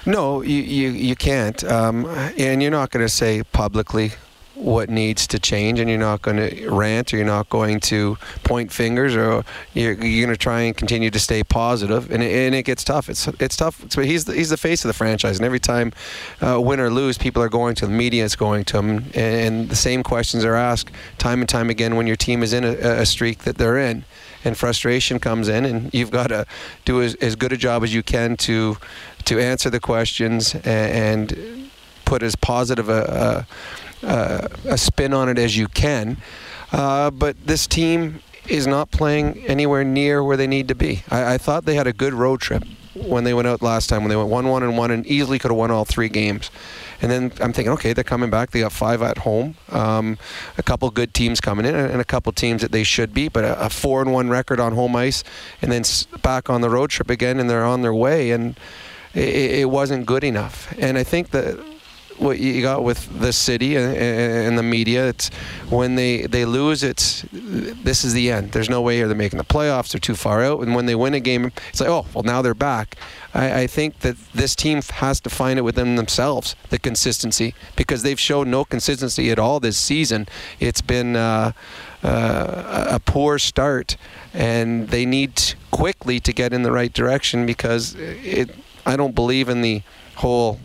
[0.05, 2.05] No, you you, you can't, um,
[2.37, 4.13] and you're not going to say publicly
[4.55, 8.17] what needs to change, and you're not going to rant, or you're not going to
[8.43, 12.11] point fingers, or you're, you're going to try and continue to stay positive.
[12.11, 13.09] And it, and it gets tough.
[13.09, 13.83] It's it's tough.
[13.95, 15.93] But he's the, he's the face of the franchise, and every time,
[16.41, 17.85] uh, win or lose, people are going to.
[17.85, 21.49] The media is going to him, and, and the same questions are asked time and
[21.49, 24.05] time again when your team is in a, a streak that they're in
[24.45, 26.45] and frustration comes in, and you've got to
[26.85, 28.77] do as, as good a job as you can to
[29.25, 31.71] to answer the questions and, and
[32.05, 33.47] put as positive a, a,
[34.05, 36.17] a, spin on it as you can.
[36.71, 41.03] Uh, but this team is not playing anywhere near where they need to be.
[41.09, 42.63] I, I thought they had a good road trip
[42.95, 45.37] when they went out last time, when they went 1 1 and 1 and easily
[45.37, 46.49] could have won all three games.
[47.01, 48.51] And then I'm thinking, okay, they're coming back.
[48.51, 50.17] They got five at home, um,
[50.57, 53.27] a couple good teams coming in, and a couple teams that they should be.
[53.27, 55.23] But a, a four and one record on home ice,
[55.61, 55.83] and then
[56.21, 58.57] back on the road trip again, and they're on their way, and
[59.13, 60.73] it, it wasn't good enough.
[60.79, 61.59] And I think that
[62.17, 65.09] what you got with the city and, and, the media.
[65.09, 65.29] It's
[65.69, 68.51] when they, they lose, it's this is the end.
[68.51, 69.91] There's no way they're making the playoffs.
[69.91, 70.61] They're too far out.
[70.61, 72.97] And when they win a game, it's like, oh, well, now they're back.
[73.33, 78.03] I, I think that this team has to find it within themselves, the consistency, because
[78.03, 80.27] they've shown no consistency at all this season.
[80.59, 81.51] It's been uh,
[82.03, 83.97] uh, a poor start,
[84.33, 88.51] and they need quickly to get in the right direction because it.
[88.87, 89.81] I don't believe in the
[90.17, 90.59] whole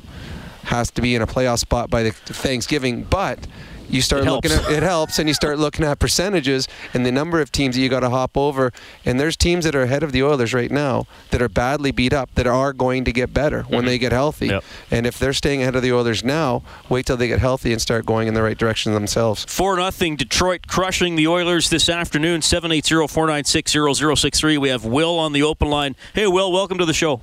[0.64, 3.46] has to be in a playoff spot by the Thanksgiving, but
[3.90, 7.10] you start it looking at it helps and you start looking at percentages and the
[7.10, 8.72] number of teams that you got to hop over
[9.04, 12.12] and there's teams that are ahead of the Oilers right now that are badly beat
[12.12, 13.88] up that are going to get better when mm-hmm.
[13.88, 14.46] they get healthy.
[14.46, 14.62] Yep.
[14.90, 17.80] and if they're staying ahead of the Oilers now wait till they get healthy and
[17.80, 19.44] start going in the right direction themselves.
[19.46, 25.68] 4 nothing Detroit crushing the Oilers this afternoon 780-496-0063 we have Will on the open
[25.68, 25.96] line.
[26.14, 27.20] Hey Will welcome to the show.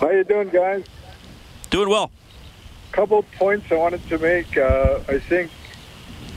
[0.00, 0.84] How you doing guys
[1.74, 2.12] Doing well.
[2.92, 4.56] Couple points I wanted to make.
[4.56, 5.50] Uh, I think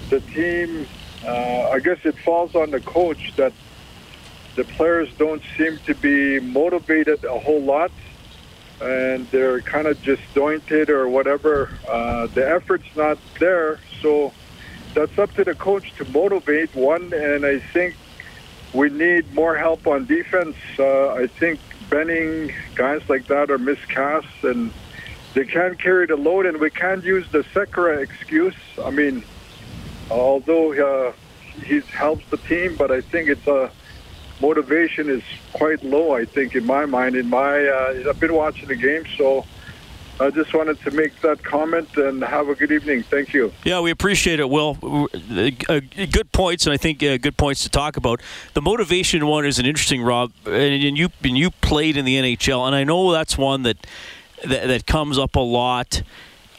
[0.09, 0.87] the team,
[1.23, 3.53] uh, I guess it falls on the coach that
[4.55, 7.91] the players don't seem to be motivated a whole lot
[8.81, 11.69] and they're kind of disjointed or whatever.
[11.87, 13.79] Uh, the effort's not there.
[14.01, 14.33] So
[14.95, 17.13] that's up to the coach to motivate one.
[17.13, 17.95] And I think
[18.73, 20.55] we need more help on defense.
[20.79, 21.59] Uh, I think
[21.91, 24.71] Benning, guys like that are miscast and
[25.37, 28.55] they can't carry the load, and we can't use the Sekera excuse.
[28.83, 29.23] I mean,
[30.09, 31.13] although uh,
[31.63, 33.69] he helps the team, but I think it's a uh,
[34.41, 35.21] motivation is
[35.53, 36.15] quite low.
[36.15, 39.45] I think in my mind, in my uh, I've been watching the game, so.
[40.19, 43.03] I just wanted to make that comment and have a good evening.
[43.03, 43.53] Thank you.
[43.63, 44.75] Yeah, we appreciate it, Will.
[45.13, 48.19] Uh, good points, and I think uh, good points to talk about.
[48.55, 52.65] The motivation one is an interesting, Rob, and you and you played in the NHL,
[52.65, 53.85] and I know that's one that
[54.45, 56.01] that, that comes up a lot.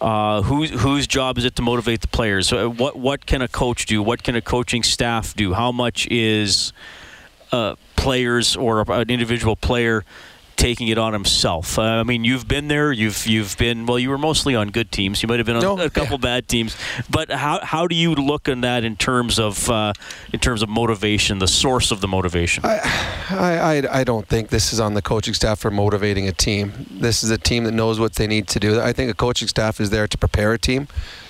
[0.01, 2.47] Uh, whose whose job is it to motivate the players?
[2.47, 4.01] So what what can a coach do?
[4.01, 5.55] What can a coaching staff do?
[5.55, 6.73] How much is
[7.51, 10.05] uh, players or an individual player
[10.59, 11.79] taking it on himself.
[11.79, 12.93] Uh, I mean, you've been there.
[12.93, 13.99] You've you've been well.
[13.99, 15.23] You were mostly on good teams.
[15.23, 16.35] You might have been on no, a couple yeah.
[16.35, 16.77] bad teams.
[17.09, 19.95] But how how do you look on that in terms of uh,
[20.33, 22.65] in terms of motivation, the source of the motivation?
[22.67, 22.81] I,
[23.31, 26.87] I I don't think this is on the coaching staff for motivating a team.
[26.91, 28.81] This is a team that knows what they need to do.
[28.81, 30.89] I think a coaching staff is there to prepare a team,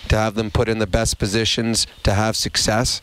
[0.08, 3.02] to have them put in the best positions to have success.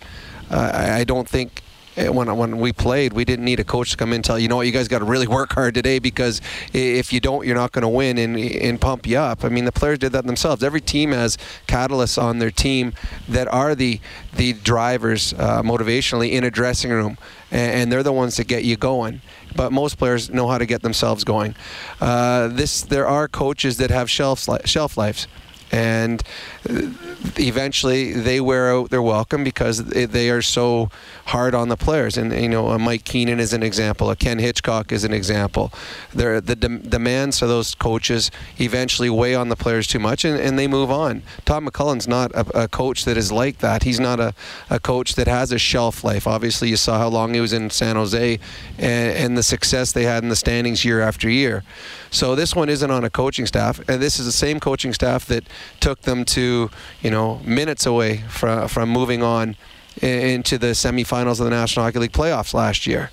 [0.49, 1.61] Uh, I, I don't think
[1.95, 4.47] when when we played, we didn't need a coach to come in and tell you
[4.47, 6.41] know what you guys got to really work hard today because
[6.73, 9.43] if you don't, you're not going to win and and pump you up.
[9.43, 10.63] I mean, the players did that themselves.
[10.63, 12.93] Every team has catalysts on their team
[13.29, 13.99] that are the
[14.35, 17.17] the drivers uh, motivationally in a dressing room,
[17.51, 19.21] and, they're the ones that get you going.
[19.55, 21.55] But most players know how to get themselves going.
[22.01, 25.27] Uh, this there are coaches that have shelf shelf lives
[25.75, 26.23] and
[26.69, 26.89] uh,
[27.37, 30.89] eventually they wear out their welcome because they are so
[31.25, 32.17] hard on the players.
[32.17, 34.09] And you know, uh, Mike Keenan is an example.
[34.09, 35.73] A Ken Hitchcock is an example.
[36.13, 40.39] They're, the de- demands of those coaches eventually weigh on the players too much, and,
[40.39, 41.23] and they move on.
[41.43, 43.83] Tom McLellan's not a, a, coach that is like that.
[43.83, 44.33] He's not a,
[44.69, 46.25] a coach that has a shelf life.
[46.25, 48.39] Obviously, you saw how long he was in San Jose,
[48.77, 51.63] and, and the success they had in the standings year after year.
[52.11, 55.25] So this one isn't on a coaching staff, and this is the same coaching staff
[55.25, 55.43] that
[55.79, 56.69] took them to
[57.01, 59.55] you know minutes away from from moving on
[60.01, 63.11] into the semifinals of the National Hockey League playoffs last year.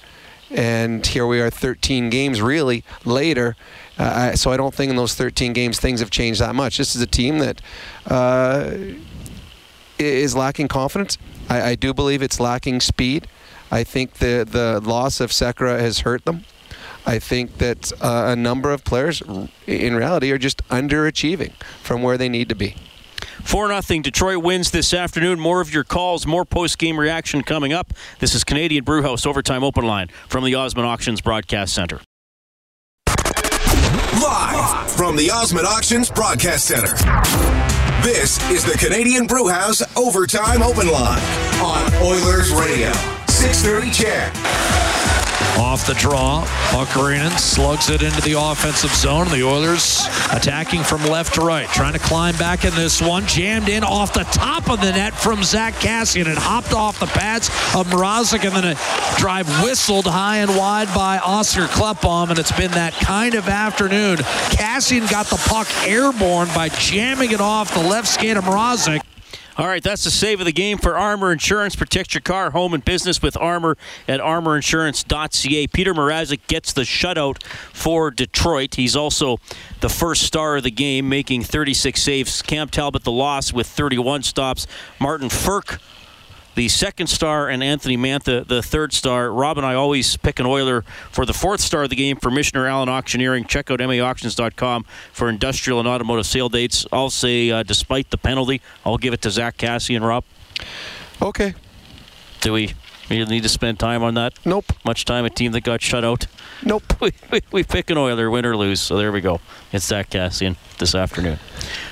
[0.51, 3.57] And here we are, 13 games really later.
[3.99, 6.77] Uh, so I don't think in those 13 games things have changed that much.
[6.77, 7.63] This is a team that
[8.07, 8.75] uh,
[9.99, 11.17] is lacking confidence.
[11.49, 13.29] I, I do believe it's lacking speed.
[13.71, 16.45] I think the the loss of Sekera has hurt them.
[17.05, 19.23] I think that uh, a number of players,
[19.67, 22.77] in reality, are just underachieving from where they need to be.
[23.43, 24.03] 4 0.
[24.03, 25.41] Detroit wins this afternoon.
[25.41, 27.93] More of your calls, more post game reaction coming up.
[28.21, 32.01] This is Canadian Brewhouse Overtime Open Line from the Osmond Auctions Broadcast Center.
[34.21, 36.95] Live from the Osmond Auctions Broadcast Center.
[38.03, 41.23] This is the Canadian Brewhouse Overtime Open Line
[41.61, 42.93] on Oilers Radio.
[43.29, 44.92] 630 CHED.
[45.63, 49.29] Off the draw, Pakarinen slugs it into the offensive zone.
[49.29, 53.25] The Oilers attacking from left to right, trying to climb back in this one.
[53.27, 56.27] Jammed in off the top of the net from Zach Kassian.
[56.27, 60.93] It hopped off the pads of Mrazek, and then a drive whistled high and wide
[60.95, 64.17] by Oscar Klefbom, and it's been that kind of afternoon.
[64.17, 69.02] Kassian got the puck airborne by jamming it off the left skate of Mrazek.
[69.59, 71.77] All right, that's the save of the game for Armor Insurance.
[71.77, 73.77] Protect your car, home, and business with Armor
[74.09, 75.67] at armorinsurance.ca.
[75.67, 78.77] Peter Mrazek gets the shutout for Detroit.
[78.77, 79.37] He's also
[79.81, 82.41] the first star of the game, making 36 saves.
[82.41, 84.67] Cam Talbot, the loss, with 31 stops.
[84.99, 85.79] Martin Frk
[86.55, 89.33] the second star, and Anthony Mantha, the third star.
[89.33, 92.31] Rob and I always pick an Oiler for the fourth star of the game for
[92.31, 93.45] Michener Allen Auctioneering.
[93.45, 96.87] Check out maauctions.com for industrial and automotive sale dates.
[96.93, 100.25] I'll say, uh, despite the penalty, I'll give it to Zach Kassian Rob.
[101.21, 101.55] Okay.
[102.41, 102.75] Do we
[103.13, 104.35] you need to spend time on that?
[104.45, 104.67] Nope.
[104.85, 106.27] Much time a team that got shut out?
[106.65, 106.83] Nope.
[107.03, 108.81] We, we, we pick an Oiler, win or lose.
[108.81, 109.41] So there we go.
[109.73, 111.39] It's Zach Kassian this afternoon.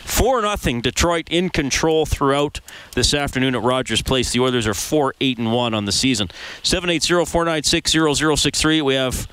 [0.05, 2.61] 4 0 Detroit in control throughout
[2.95, 4.31] this afternoon at Rogers Place.
[4.31, 6.29] The Oilers are 4 8 and 1 on the season.
[6.63, 7.93] 780 496
[8.41, 8.83] 0063.
[8.83, 9.27] We have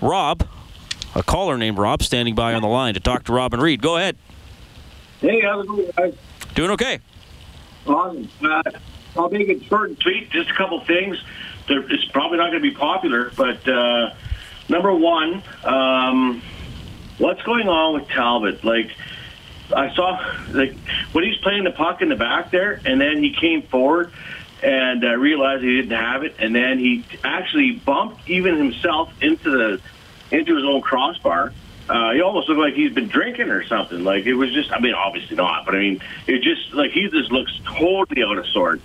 [0.00, 0.46] Rob,
[1.16, 3.82] a caller named Rob, standing by on the line to talk to Robin Reed.
[3.82, 4.16] Go ahead.
[5.20, 6.14] Hey, how's it going, guys?
[6.54, 7.00] Doing okay.
[7.86, 8.28] Awesome.
[8.42, 8.62] Uh,
[9.18, 10.30] I'll make it short and sweet.
[10.30, 11.22] Just a couple things.
[11.68, 14.14] It's probably not going to be popular, but uh,
[14.68, 16.42] number one, um,
[17.18, 18.62] what's going on with Talbot?
[18.62, 18.90] Like,
[19.74, 20.76] I saw like
[21.12, 24.12] when he's playing the puck in the back there, and then he came forward
[24.62, 29.50] and uh, realized he didn't have it, and then he actually bumped even himself into
[29.50, 29.80] the
[30.30, 31.52] into his own crossbar.
[31.88, 34.02] Uh, he almost looked like he's been drinking or something.
[34.02, 37.08] Like it was just, I mean, obviously not, but I mean, it just like he
[37.08, 38.82] just looks totally out of sorts.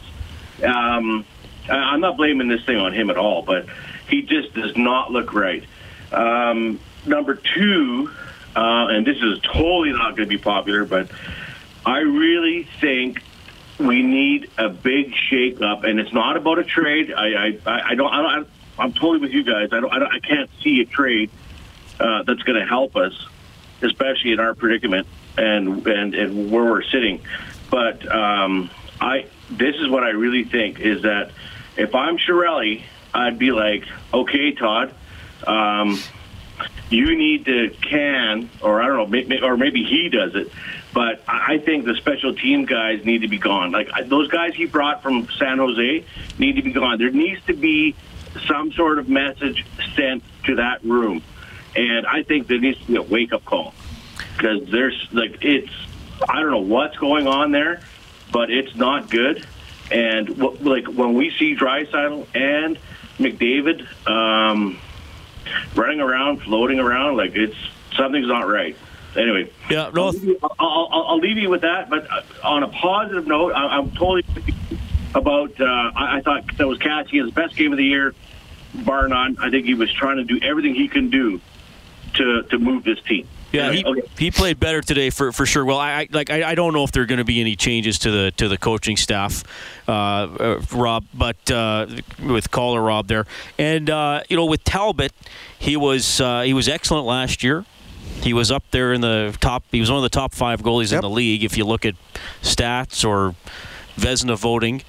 [0.64, 1.26] Um,
[1.70, 3.66] I'm not blaming this thing on him at all, but
[4.10, 5.64] he just does not look right.
[6.12, 8.12] Um, number two,
[8.56, 11.10] uh, and this is totally not going to be popular, but
[11.86, 13.24] I really think
[13.80, 17.14] we need a big shake-up, and it's not about a trade.
[17.14, 18.48] I, I, I don't, I don't,
[18.78, 19.70] I'm totally with you guys.
[19.72, 21.30] I don't, I, don't, I can't see a trade
[22.00, 23.14] uh, that's going to help us,
[23.82, 27.22] especially in our predicament and and, and where we're sitting.
[27.70, 28.70] But um,
[29.00, 31.32] I, this is what I really think is that
[31.78, 32.84] if I'm Chiarelli,
[33.14, 34.94] I'd be like, okay, Todd,
[35.46, 36.00] um,
[36.90, 40.52] you need to can, or I don't know, or maybe he does it.
[40.94, 43.72] But I think the special team guys need to be gone.
[43.72, 46.06] Like those guys he brought from San Jose
[46.38, 46.98] need to be gone.
[46.98, 47.96] There needs to be
[48.48, 51.24] some sort of message sent to that room,
[51.76, 53.74] and I think there needs to be a wake up call
[54.36, 55.72] because there's like it's
[56.28, 57.82] I don't know what's going on there,
[58.32, 59.46] but it's not good.
[59.92, 62.78] And w- like when we see Draisaitl and
[63.18, 64.80] McDavid um,
[65.76, 67.56] running around, floating around, like it's
[67.96, 68.78] something's not right.
[69.16, 70.06] Anyway, yeah, no.
[70.06, 71.90] I'll, leave you, I'll, I'll, I'll leave you with that.
[71.90, 74.24] But uh, on a positive note, I, I'm totally
[75.14, 75.60] about.
[75.60, 77.20] Uh, I, I thought that was catchy.
[77.20, 78.16] His best game of the year,
[78.74, 79.38] bar none.
[79.42, 81.42] I think he was trying to do everything he can do
[82.14, 83.28] to to move this team.
[83.52, 84.02] Yeah, he, okay.
[84.18, 85.66] he played better today for, for sure.
[85.66, 87.56] Well, I, I like I, I don't know if there are going to be any
[87.56, 89.44] changes to the to the coaching staff,
[89.88, 91.88] uh, uh, Rob, but uh,
[92.24, 93.26] with caller Rob there,
[93.58, 95.12] and uh, you know with Talbot,
[95.60, 97.66] he was uh, he was excellent last year.
[98.22, 99.64] He was up there in the top.
[99.72, 101.00] He was one of the top five goalies yep.
[101.00, 101.96] in the league if you look at
[102.42, 103.36] stats or
[103.96, 104.84] Vezina voting.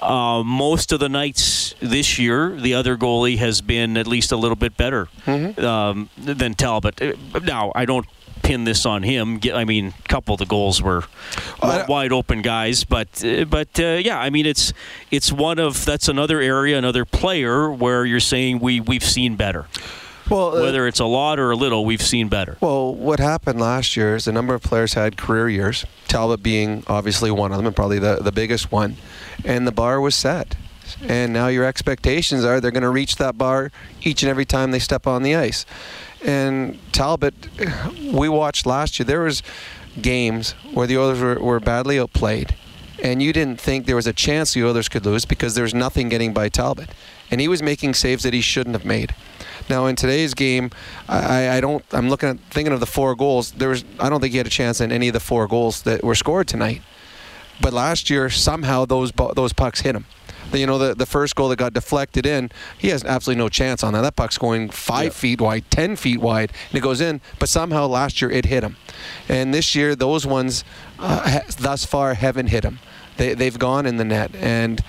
[0.00, 4.36] Uh, most of the nights this year, the other goalie has been at least a
[4.36, 5.64] little bit better mm-hmm.
[5.64, 7.00] um, than Talbot.
[7.02, 8.06] Uh, now, I don't
[8.42, 9.40] pin this on him.
[9.52, 11.04] I mean, a couple of the goals were
[11.62, 14.72] uh, wide open guys, but uh, but uh, yeah, I mean it's
[15.10, 19.66] it's one of that's another area, another player where you're saying we we've seen better.
[20.30, 22.56] Well, uh, whether it's a lot or a little, we've seen better.
[22.60, 25.84] Well, what happened last year is a number of players had career years.
[26.06, 28.96] Talbot being obviously one of them, and probably the the biggest one,
[29.44, 30.56] and the bar was set.
[31.02, 33.70] And now your expectations are they're going to reach that bar
[34.02, 35.64] each and every time they step on the ice.
[36.24, 37.34] And Talbot,
[38.12, 39.06] we watched last year.
[39.06, 39.42] There was
[40.00, 42.54] games where the Oilers were, were badly outplayed,
[43.02, 45.74] and you didn't think there was a chance the Oilers could lose because there was
[45.74, 46.90] nothing getting by Talbot,
[47.30, 49.14] and he was making saves that he shouldn't have made.
[49.70, 50.70] Now in today's game,
[51.08, 51.84] I, I don't.
[51.92, 53.52] I'm looking at thinking of the four goals.
[53.52, 53.84] There was.
[54.00, 56.16] I don't think he had a chance in any of the four goals that were
[56.16, 56.82] scored tonight.
[57.60, 60.06] but last year somehow those those pucks hit him.
[60.52, 63.84] You know, the, the first goal that got deflected in, he has absolutely no chance
[63.84, 64.00] on that.
[64.00, 67.20] That puck's going five feet wide, 10 feet wide, and it goes in.
[67.38, 68.76] But somehow last year it hit him.
[69.28, 70.64] And this year, those ones
[70.98, 72.80] uh, thus far haven't hit him.
[73.16, 74.34] They, they've gone in the net.
[74.34, 74.82] And.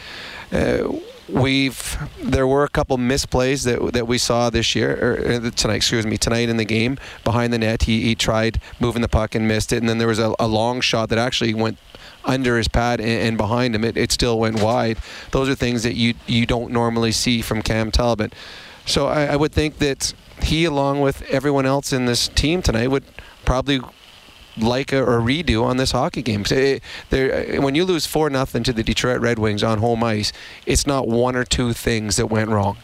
[0.52, 0.94] Uh,
[1.32, 5.76] we've there were a couple misplays that that we saw this year or uh, tonight
[5.76, 7.84] excuse me tonight in the game behind the net.
[7.84, 9.78] He, he tried moving the puck and missed it.
[9.78, 11.78] And then there was a, a long shot that actually went
[12.24, 13.84] under his pad and, and behind him.
[13.84, 14.98] It, it still went wide.
[15.32, 18.34] Those are things that you you don't normally see from Cam Talbot.
[18.86, 22.88] So I, I would think that he along with everyone else in this team tonight
[22.88, 23.06] would
[23.46, 23.80] probably
[24.58, 26.44] like a, a redo on this hockey game.
[26.50, 26.82] It,
[27.62, 30.32] when you lose four nothing to the Detroit Red Wings on home ice,
[30.66, 32.78] it's not one or two things that went wrong.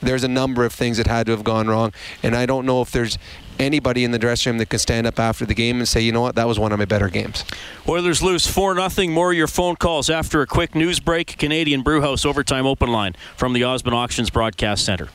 [0.00, 1.92] There's a number of things that had to have gone wrong,
[2.24, 3.18] and I don't know if there's
[3.60, 6.10] anybody in the dressing room that can stand up after the game and say, you
[6.10, 7.44] know what, that was one of my better games.
[7.88, 9.08] Oilers lose 4 0.
[9.10, 11.38] More of your phone calls after a quick news break.
[11.38, 15.08] Canadian Brewhouse Overtime Open Line from the Osmond Auctions Broadcast Center.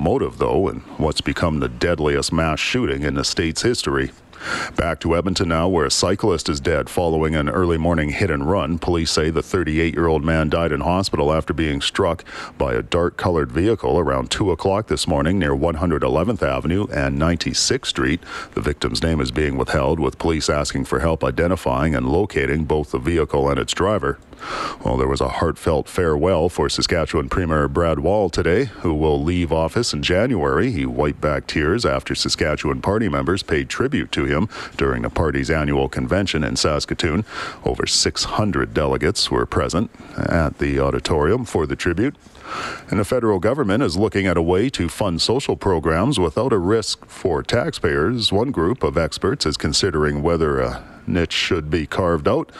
[0.00, 4.10] Motive, though, in what's become the deadliest mass shooting in the state's history.
[4.74, 8.50] Back to Edmonton now, where a cyclist is dead following an early morning hit and
[8.50, 8.78] run.
[8.78, 12.24] Police say the 38 year old man died in hospital after being struck
[12.56, 17.86] by a dark colored vehicle around 2 o'clock this morning near 111th Avenue and 96th
[17.86, 18.22] Street.
[18.54, 22.92] The victim's name is being withheld, with police asking for help identifying and locating both
[22.92, 24.18] the vehicle and its driver.
[24.84, 29.52] Well, there was a heartfelt farewell for Saskatchewan Premier Brad Wall today, who will leave
[29.52, 30.70] office in January.
[30.70, 35.50] He wiped back tears after Saskatchewan party members paid tribute to him during the party's
[35.50, 37.24] annual convention in Saskatoon.
[37.64, 42.16] Over 600 delegates were present at the auditorium for the tribute.
[42.90, 46.58] And the federal government is looking at a way to fund social programs without a
[46.58, 48.32] risk for taxpayers.
[48.32, 52.50] One group of experts is considering whether a niche should be carved out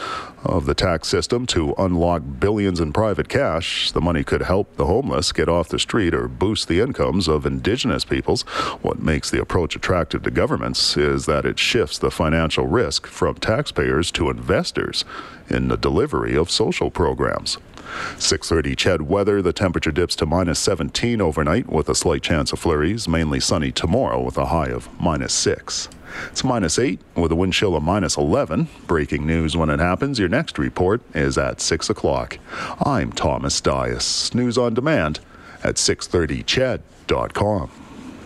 [0.44, 3.92] of the tax system to unlock billions in private cash.
[3.92, 7.46] The money could help the homeless get off the street or boost the incomes of
[7.46, 8.42] indigenous peoples.
[8.82, 13.36] What makes the approach attractive to governments is that it shifts the financial risk from
[13.36, 15.04] taxpayers to investors
[15.48, 17.58] in the delivery of social programs.
[18.16, 19.42] 6:30 CHED weather.
[19.42, 23.08] The temperature dips to minus 17 overnight with a slight chance of flurries.
[23.08, 25.88] Mainly sunny tomorrow with a high of minus 6.
[26.30, 28.68] It's minus 8 with a wind chill of minus 11.
[28.86, 30.18] Breaking news when it happens.
[30.18, 32.38] Your next report is at 6 o'clock.
[32.84, 34.34] I'm Thomas Dias.
[34.34, 35.20] News on demand
[35.62, 37.70] at 630ched.com.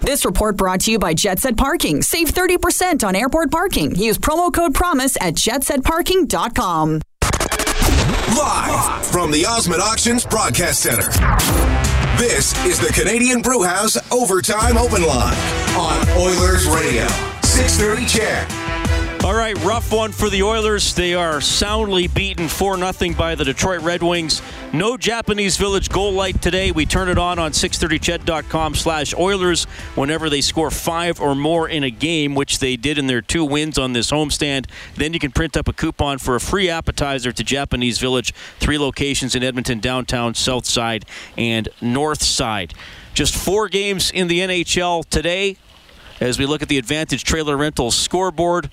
[0.00, 2.02] This report brought to you by JetSet Parking.
[2.02, 3.94] Save 30% on airport parking.
[3.94, 7.00] Use promo code PROMISE at jetsetparking.com.
[8.32, 11.10] Live from the Osmond Auctions Broadcast Center.
[12.16, 15.36] This is the Canadian Brewhouse Overtime Open Line
[15.76, 17.06] on Oilers Radio.
[17.42, 18.63] 630 CHED.
[19.24, 20.92] All right, rough one for the Oilers.
[20.92, 24.42] They are soundly beaten 4 0 by the Detroit Red Wings.
[24.74, 26.72] No Japanese Village goal light today.
[26.72, 29.64] We turn it on on 630ched.com slash Oilers
[29.94, 33.46] whenever they score five or more in a game, which they did in their two
[33.46, 34.66] wins on this homestand.
[34.96, 38.34] Then you can print up a coupon for a free appetizer to Japanese Village.
[38.60, 41.06] Three locations in Edmonton, downtown, south side,
[41.38, 42.74] and north side.
[43.14, 45.56] Just four games in the NHL today
[46.20, 48.70] as we look at the Advantage Trailer Rentals scoreboard.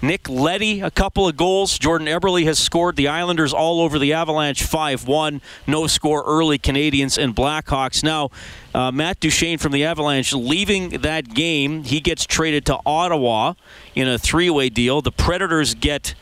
[0.00, 1.76] Nick Leddy, a couple of goals.
[1.76, 2.94] Jordan Eberle has scored.
[2.94, 5.40] The Islanders all over the Avalanche 5 1.
[5.66, 8.04] No score early, Canadiens and Blackhawks.
[8.04, 8.30] Now,
[8.74, 11.82] uh, Matt Duchene from the Avalanche leaving that game.
[11.82, 13.54] He gets traded to Ottawa
[13.96, 15.02] in a three way deal.
[15.02, 16.14] The Predators get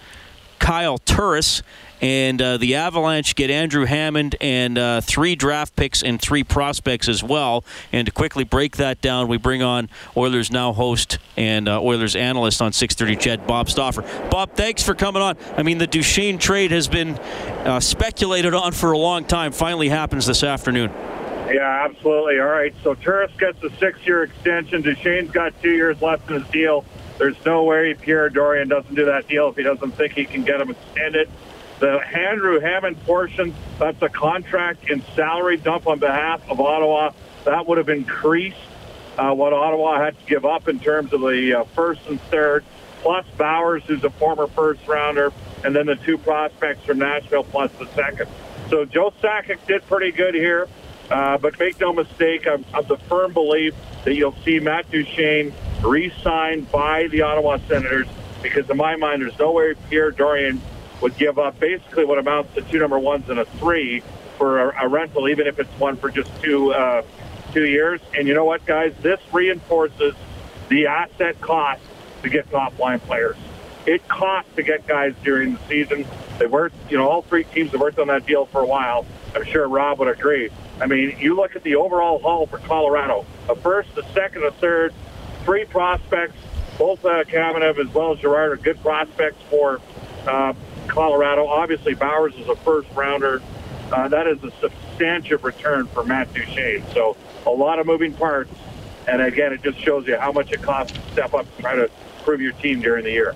[0.59, 1.62] Kyle Turris
[2.01, 7.09] and uh, the Avalanche get Andrew Hammond and uh, three draft picks and three prospects
[7.09, 7.64] as well.
[7.92, 12.16] And to quickly break that down, we bring on Oilers now host and uh, Oilers
[12.16, 14.03] analyst on 6:30 CHED, Bob Stauffer.
[14.30, 15.36] Bob, thanks for coming on.
[15.57, 17.18] I mean, the Duchene trade has been
[17.64, 19.53] uh, speculated on for a long time.
[19.53, 20.90] Finally happens this afternoon.
[21.49, 22.40] Yeah, absolutely.
[22.40, 24.82] All right, so Turris gets a six-year extension.
[24.82, 26.84] Duchene's got two years left in his deal.
[27.18, 30.42] There's no way Pierre Dorion doesn't do that deal if he doesn't think he can
[30.42, 31.30] get him extended.
[31.79, 37.12] The Andrew Hammond portion, that's a contract and salary dump on behalf of Ottawa.
[37.45, 38.57] That would have increased
[39.18, 42.64] uh, what Ottawa had to give up in terms of the uh, first and third,
[43.03, 45.33] plus Bowers, who's a former first rounder,
[45.64, 48.29] and then the two prospects from Nashville plus the second.
[48.70, 50.68] So Joe Sakic did pretty good here,
[51.11, 53.74] uh, but make no mistake, I'm of the firm belief
[54.05, 55.53] that you'll see Matt Duchene
[55.83, 58.07] re-signed by the Ottawa Senators
[58.43, 60.61] because in my mind, there's no way Pierre Dorion
[61.01, 64.03] would give up basically what amounts to two number ones and a three
[64.38, 67.03] for a, a rental, even if it's one for just two uh,
[67.53, 68.01] two years.
[68.14, 68.94] And you know what, guys?
[69.01, 70.14] This reinforces
[70.68, 71.82] the asset cost
[72.22, 73.36] to get top line players.
[73.86, 76.05] It costs to get guys during the season.
[76.38, 79.07] They worked, you know, all three teams have worked on that deal for a while.
[79.34, 80.51] I'm sure Rob would agree.
[80.80, 84.51] I mean, you look at the overall haul for Colorado: a first, a second, a
[84.51, 84.92] third,
[85.44, 86.36] three prospects.
[86.78, 89.80] Both uh, Kamenev as well as Girard are good prospects for
[90.26, 90.53] uh,
[90.87, 91.47] Colorado.
[91.47, 93.43] Obviously, Bowers is a first rounder.
[93.93, 96.84] Uh, that is a substantial return for Matt Duchene.
[96.93, 97.16] So
[97.47, 98.53] a lot of moving parts.
[99.07, 101.76] And again, it just shows you how much it costs to step up and try
[101.76, 103.34] to improve your team during the year.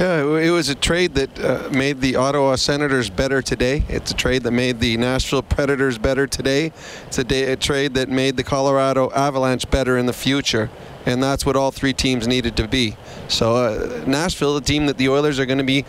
[0.00, 3.82] Yeah, it was a trade that uh, made the Ottawa Senators better today.
[3.88, 6.72] It's a trade that made the Nashville Predators better today.
[7.06, 10.68] It's a, day, a trade that made the Colorado Avalanche better in the future.
[11.06, 12.94] And that's what all three teams needed to be.
[13.28, 15.86] So uh, Nashville, the team that the Oilers are going to be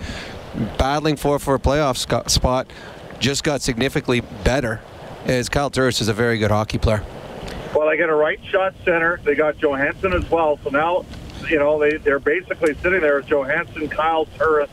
[0.78, 2.72] battling for for a playoff spot,
[3.20, 4.82] just got significantly better.
[5.26, 7.04] As Kyle Turris is a very good hockey player.
[7.76, 9.20] Well, they got a right shot center.
[9.24, 10.58] They got Johansen as well.
[10.64, 11.06] So now
[11.50, 14.70] you know, they, they're basically sitting there with Johansen, Kyle Turris,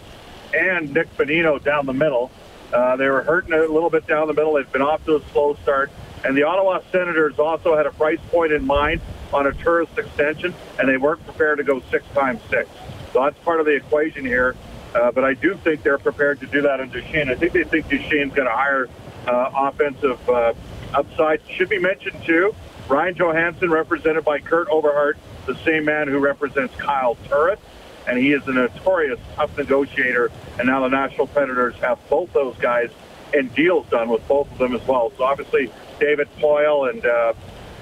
[0.55, 2.30] and Nick Bonino down the middle.
[2.72, 4.55] Uh, they were hurting a little bit down the middle.
[4.55, 5.91] They've been off to a slow start.
[6.24, 9.01] And the Ottawa Senators also had a price point in mind
[9.32, 12.68] on a Turris extension, and they weren't prepared to go six times six.
[13.12, 14.57] So that's part of the equation here.
[14.95, 17.29] Uh, but I do think they're prepared to do that in Duchene.
[17.29, 18.89] I think they think Duchene's got a higher
[19.27, 20.55] uh, offensive uh,
[20.93, 21.41] upside.
[21.51, 22.55] Should be mentioned, too,
[22.89, 27.59] Ryan Johansen, represented by Kurt Overhardt, the same man who represents Kyle Turris,
[28.07, 30.31] and he is a notorious tough negotiator.
[30.59, 32.91] And now the Nashville Predators have both those guys
[33.33, 35.13] and deals done with both of them as well.
[35.17, 37.33] So obviously, David Poile and uh,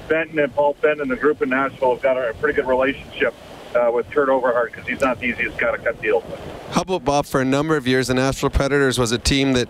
[0.09, 3.35] Fenton and Paul Fenton and the group in Nashville have got a pretty good relationship
[3.75, 6.41] uh, with Kurt Overhardt because he's not the easiest guy to cut deals with.
[6.71, 7.27] How about Bob?
[7.27, 9.69] For a number of years, the Nashville Predators was a team that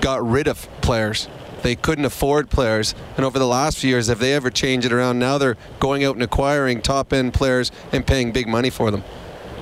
[0.00, 1.28] got rid of players
[1.64, 2.94] they couldn't afford players.
[3.16, 5.18] And over the last few years, have they ever changed it around?
[5.18, 9.02] Now they're going out and acquiring top end players and paying big money for them.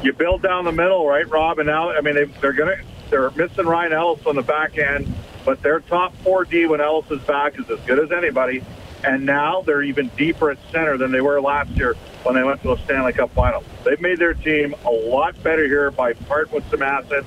[0.03, 1.61] You build down the middle, right, Rob?
[1.61, 4.79] And now, I mean, they, they're going to they're missing Ryan Ellis on the back
[4.79, 5.15] end,
[5.45, 8.65] but their top 4D when Ellis is back is as good as anybody.
[9.05, 12.63] And now they're even deeper at center than they were last year when they went
[12.63, 13.65] to the Stanley Cup final.
[13.85, 17.27] They've made their team a lot better here by parting with some assets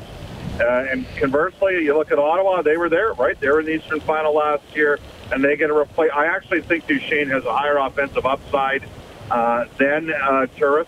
[0.59, 3.37] uh, and conversely, you look at Ottawa; they were there, right?
[3.39, 4.99] They were in the Eastern Final last year,
[5.31, 6.11] and they get a replace.
[6.13, 8.85] I actually think Duchene has a higher offensive upside
[9.29, 10.87] uh, than uh, Turris.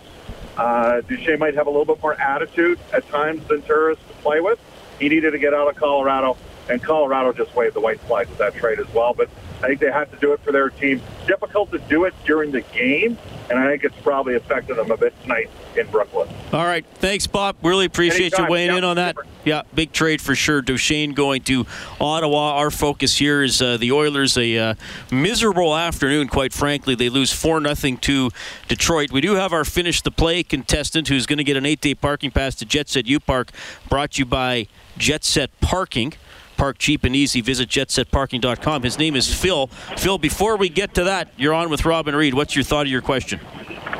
[0.55, 4.39] Uh, Duchene might have a little bit more attitude at times than Turris to play
[4.39, 4.57] with.
[4.99, 6.37] He needed to get out of Colorado,
[6.69, 9.13] and Colorado just waved the white flag with that trade as well.
[9.13, 9.29] But
[9.63, 11.01] I think they have to do it for their team.
[11.25, 13.17] Difficult to do it during the game,
[13.49, 16.29] and I think it's probably affected them a bit tonight in Brooklyn.
[16.53, 16.85] All right.
[16.95, 17.55] Thanks, Bob.
[17.63, 18.45] Really appreciate Anytime.
[18.45, 19.15] you weighing Yeah, in on that.
[19.45, 20.61] Yeah, big trade for sure.
[20.61, 21.65] Duchene going to
[21.99, 22.57] Ottawa.
[22.57, 24.37] Our focus here is uh, the Oilers.
[24.37, 24.73] A uh,
[25.11, 26.93] miserable afternoon, quite frankly.
[26.95, 28.29] They lose 4 0 to
[28.67, 29.11] Detroit.
[29.11, 31.95] We do have our finish the play contestant who's going to get an eight day
[31.95, 33.51] parking pass to Jet Set U Park,
[33.89, 36.13] brought to you by Jet Set Parking.
[36.57, 37.41] Park cheap and easy.
[37.41, 38.83] Visit jetsetparking.com.
[38.83, 39.67] His name is Phil.
[39.67, 42.33] Phil, before we get to that, you're on with Robin Reed.
[42.33, 43.39] What's your thought of your question?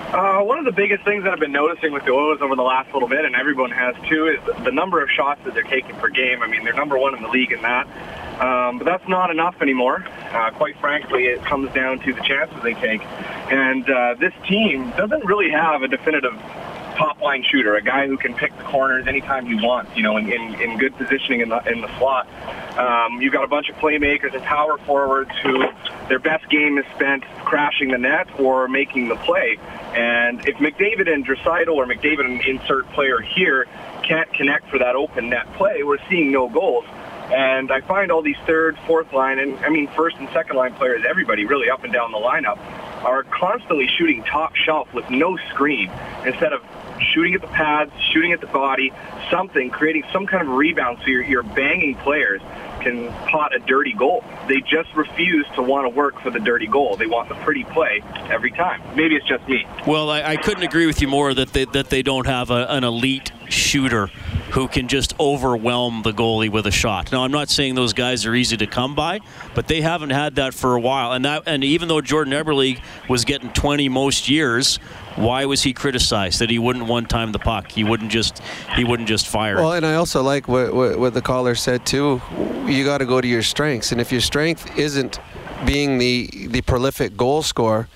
[0.08, 2.64] Uh, one of the biggest things that I've been noticing with the Oilers over the
[2.64, 5.96] last little bit, and everyone has too, is the number of shots that they're taking
[5.98, 6.42] per game.
[6.42, 7.88] I mean, they're number one in the league in that.
[8.42, 10.06] Um, but that's not enough anymore.
[10.32, 13.02] Uh, quite frankly, it comes down to the chances they take.
[13.52, 16.34] And uh, this team doesn't really have a definitive
[16.98, 20.18] top line shooter, a guy who can pick the corners anytime he wants, you know,
[20.18, 22.28] in, in, in good positioning in the, in the slot.
[22.78, 25.64] Um, you've got a bunch of playmakers and power forwards who
[26.10, 29.58] their best game is spent crashing the net or making the play.
[29.94, 33.68] And if McDavid and Draisaitl or McDavid and insert player here
[34.04, 36.86] can't connect for that open net play, we're seeing no goals.
[37.32, 40.74] And I find all these third, fourth line, and I mean first and second line
[40.76, 42.58] players, everybody really up and down the lineup,
[43.04, 45.92] are constantly shooting top shelf with no screen
[46.26, 46.64] instead of
[47.00, 48.92] shooting at the pads, shooting at the body,
[49.32, 52.42] something, creating some kind of rebound so your, your banging players
[52.82, 54.24] can pot a dirty goal.
[54.48, 56.96] They just refuse to want to work for the dirty goal.
[56.96, 58.82] They want the pretty play every time.
[58.96, 59.66] Maybe it's just me.
[59.86, 62.68] Well, I, I couldn't agree with you more that they that they don't have a,
[62.70, 64.08] an elite shooter
[64.52, 67.12] who can just overwhelm the goalie with a shot.
[67.12, 69.20] Now, I'm not saying those guys are easy to come by,
[69.56, 71.14] but they haven't had that for a while.
[71.14, 72.80] And that and even though Jordan Eberle
[73.10, 74.78] was getting 20 most years,
[75.16, 77.72] why was he criticized that he wouldn't one time the puck?
[77.72, 78.40] He wouldn't just
[78.76, 79.58] he wouldn't just fire.
[79.58, 79.62] it.
[79.62, 82.22] Well, and I also like what, what, what the caller said too.
[82.66, 85.20] You got to go to your strengths, and if your strength isn't
[85.66, 87.88] being the the prolific goal scorer,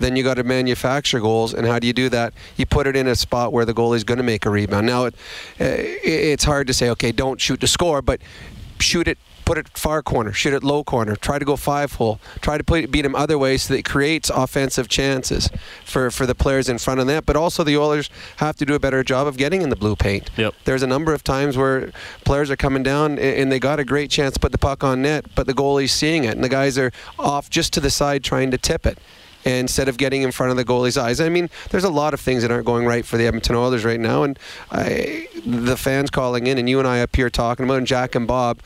[0.00, 1.54] then you got to manufacture goals.
[1.54, 2.34] And how do you do that?
[2.56, 4.86] You put it in a spot where the goalie's going to make a rebound.
[4.86, 5.14] Now, it,
[5.60, 8.20] uh, it's hard to say, okay, don't shoot to score, but
[8.80, 9.18] shoot it
[9.50, 12.62] put it far corner, shoot it low corner, try to go five hole, try to
[12.62, 15.50] put, beat him other ways so that it creates offensive chances
[15.84, 17.26] for, for the players in front of that.
[17.26, 19.96] But also the Oilers have to do a better job of getting in the blue
[19.96, 20.30] paint.
[20.36, 20.54] Yep.
[20.66, 21.90] There's a number of times where
[22.24, 25.02] players are coming down and they got a great chance to put the puck on
[25.02, 28.22] net, but the goalie's seeing it and the guys are off just to the side
[28.22, 28.98] trying to tip it
[29.44, 31.20] instead of getting in front of the goalie's eyes.
[31.20, 33.84] I mean, there's a lot of things that aren't going right for the Edmonton Oilers
[33.84, 34.38] right now, and
[34.70, 38.14] I, the fans calling in, and you and I up here talking about, and Jack
[38.14, 38.60] and Bob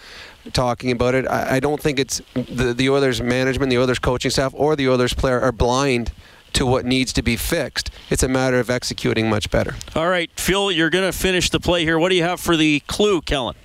[0.53, 1.27] talking about it.
[1.27, 4.89] I, I don't think it's the, the Oilers management, the Oilers coaching staff, or the
[4.89, 6.13] Oilers player are blind
[6.55, 7.91] to what needs to be fixed.
[8.11, 9.75] It's a matter of executing much better.
[9.95, 11.99] All right, Phil, you're going to finish the play here.
[11.99, 13.57] What do you have for the clue, Kellen?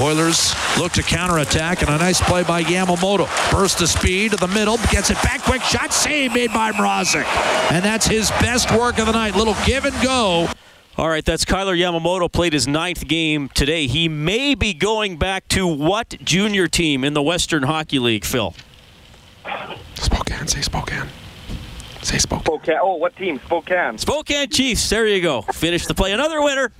[0.00, 3.28] Oilers look to counterattack, and a nice play by Yamamoto.
[3.50, 7.24] Burst of speed to the middle, gets it back, quick shot, save made by Mrazek.
[7.70, 9.34] And that's his best work of the night.
[9.34, 10.48] Little give and go.
[10.98, 13.86] All right, that's Kailer Yamamoto played his ninth game today.
[13.86, 18.54] He may be going back to what junior team in the Western Hockey League, Phil?
[19.94, 21.08] Spokane, say Spokane.
[22.02, 22.44] Say Spokane.
[22.44, 22.78] Spokane.
[22.80, 23.40] Oh, what team?
[23.44, 23.98] Spokane.
[23.98, 24.88] Spokane Chiefs.
[24.88, 25.42] There you go.
[25.42, 26.12] Finish the play.
[26.12, 26.70] Another winner.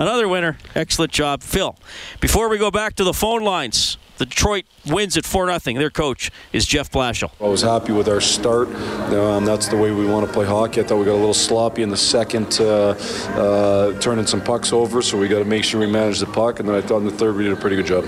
[0.00, 0.56] Another winner.
[0.74, 1.76] Excellent job, Phil.
[2.20, 5.78] Before we go back to the phone lines, the Detroit wins at 4 0.
[5.78, 7.30] Their coach is Jeff Blashill.
[7.38, 8.68] I was happy with our start.
[9.12, 10.80] Um, that's the way we want to play hockey.
[10.80, 12.92] I thought we got a little sloppy in the second, uh,
[13.36, 16.60] uh, turning some pucks over, so we got to make sure we manage the puck.
[16.60, 18.04] And then I thought in the third we did a pretty good job.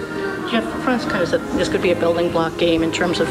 [0.51, 3.29] Jeff, Frans kind of said this could be a building block game in terms of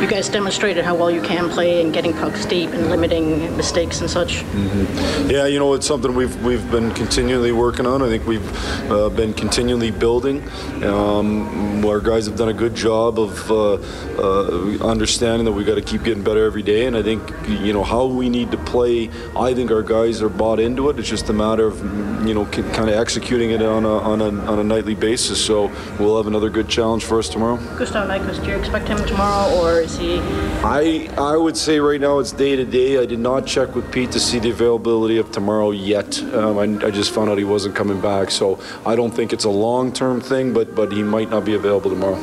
[0.00, 4.00] you guys demonstrated how well you can play and getting pucks deep and limiting mistakes
[4.00, 4.42] and such.
[4.42, 5.30] Mm-hmm.
[5.30, 8.02] Yeah, you know, it's something we've we've been continually working on.
[8.02, 10.42] I think we've uh, been continually building.
[10.84, 13.74] Um, our guys have done a good job of uh,
[14.18, 16.86] uh, understanding that we got to keep getting better every day.
[16.86, 19.10] And I think you know how we need to play.
[19.36, 20.98] I think our guys are bought into it.
[20.98, 21.78] It's just a matter of
[22.26, 25.42] you know kind of executing it on a, on a on a nightly basis.
[25.42, 27.56] So we'll have another good challenge for us tomorrow.
[27.78, 29.85] Gustav Nyquist, do you expect him tomorrow or?
[29.86, 30.18] Is he?
[30.62, 32.98] I I would say right now it's day to day.
[32.98, 36.20] I did not check with Pete to see the availability of tomorrow yet.
[36.34, 39.44] Um, I, I, just found out he wasn't coming back, so I don't think it's
[39.44, 42.20] a long term thing, but but he might not be available tomorrow.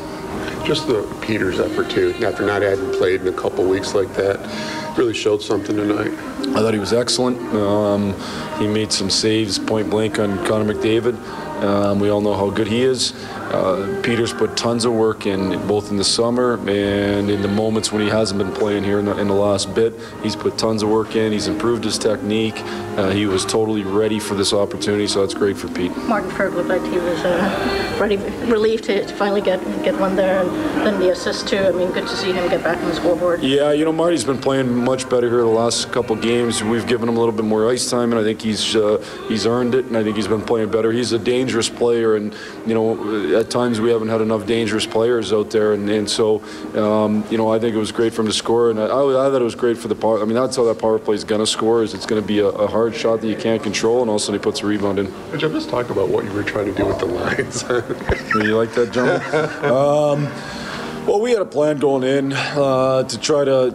[0.64, 2.14] Just the Peters effort too.
[2.22, 4.38] After not having played in a couple weeks like that,
[4.96, 6.12] really showed something tonight.
[6.56, 7.38] I thought he was excellent.
[7.54, 8.14] Um,
[8.58, 11.16] he made some saves point blank on Connor McDavid.
[11.62, 13.12] Um, we all know how good he is.
[13.54, 17.92] Uh, Peters put tons of work in, both in the summer and in the moments
[17.92, 19.94] when he hasn't been playing here in the, in the last bit.
[20.24, 21.30] He's put tons of work in.
[21.30, 22.60] He's improved his technique.
[22.96, 25.96] Uh, he was totally ready for this opportunity, so that's great for Pete.
[25.98, 30.16] Martin Frk looked like he was uh, ready, relieved to, to, finally get get one
[30.16, 31.58] there, and then the assist too.
[31.58, 33.42] I mean, good to see him get back on the scoreboard.
[33.42, 36.62] Yeah, you know, Marty's been playing much better here the last couple games.
[36.62, 39.46] We've given him a little bit more ice time, and I think he's uh, he's
[39.46, 40.90] earned it, and I think he's been playing better.
[40.92, 42.34] He's a dangerous player, and
[42.66, 46.42] you know, at times we haven't had enough dangerous players out there, and, and so
[46.74, 48.88] um, you know, I think it was great for him to score, and I, I,
[48.88, 50.20] thought it was great for the power.
[50.20, 51.82] I mean, that's how that power play is going to score.
[51.82, 54.32] Is it's going to be a, a, hard shot that you can't control, and also
[54.32, 55.06] he puts a rebound in.
[55.36, 57.62] Jeff, let's talk about what you were trying to do with the lines.
[58.34, 59.20] you like that, John?
[59.64, 60.63] um,
[61.06, 63.74] well, we had a plan going in uh, to try to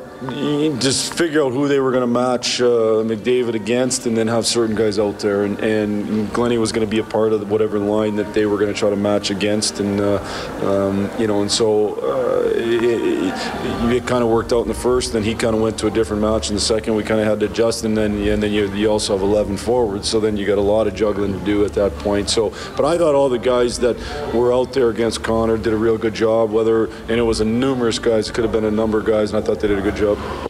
[0.80, 4.48] just figure out who they were going to match uh, McDavid against, and then have
[4.48, 5.46] certain guys out there.
[5.46, 8.58] And, and Glennie was going to be a part of whatever line that they were
[8.58, 10.18] going to try to match against, and uh,
[10.64, 14.74] um, you know, and so uh, it, it, it kind of worked out in the
[14.74, 15.14] first.
[15.14, 16.96] Then he kind of went to a different match in the second.
[16.96, 19.58] We kind of had to adjust, and then and then you, you also have 11
[19.58, 22.30] forwards, so then you got a lot of juggling to do at that point.
[22.30, 23.96] So, but I thought all the guys that
[24.34, 26.52] were out there against Connor did a real good job.
[26.52, 26.90] Whether
[27.20, 28.30] and it was a numerous guys.
[28.30, 29.98] It could have been a number of guys, and I thought they did a good
[29.98, 30.49] job.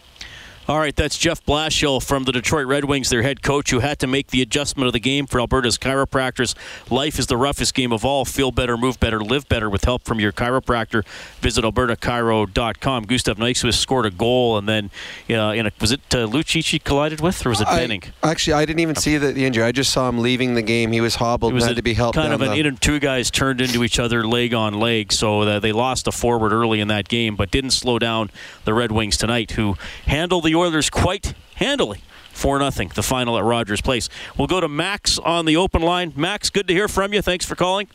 [0.70, 3.98] All right, that's Jeff Blashill from the Detroit Red Wings, their head coach, who had
[3.98, 6.54] to make the adjustment of the game for Alberta's chiropractors.
[6.88, 8.24] Life is the roughest game of all.
[8.24, 11.04] Feel better, move better, live better with help from your chiropractor.
[11.40, 13.02] Visit albertachiro.com.
[13.02, 14.92] Gustav Nyquist scored a goal, and then
[15.28, 18.04] uh, in a, was it uh, Lucic collided with, or was it Benning?
[18.22, 19.64] Actually, I didn't even see the, the, injury.
[19.64, 20.92] I just saw him leaving the game.
[20.92, 22.14] He was hobbled, it was had to be helped.
[22.14, 22.78] Kind of an the...
[22.80, 25.12] two guys turned into each other, leg on leg.
[25.12, 28.30] So uh, they lost a forward early in that game, but didn't slow down
[28.64, 32.02] the Red Wings tonight, who handled the Oilers quite handily.
[32.32, 34.10] 4 0, the final at Rogers Place.
[34.36, 36.12] We'll go to Max on the open line.
[36.16, 37.22] Max, good to hear from you.
[37.22, 37.88] Thanks for calling.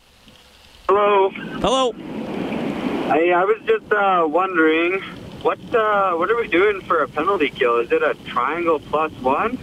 [0.88, 1.30] Hello.
[1.30, 1.92] Hello.
[1.92, 5.00] Hey, I was just uh, wondering,
[5.42, 7.78] what uh, what are we doing for a penalty kill?
[7.78, 9.58] Is it a triangle plus one?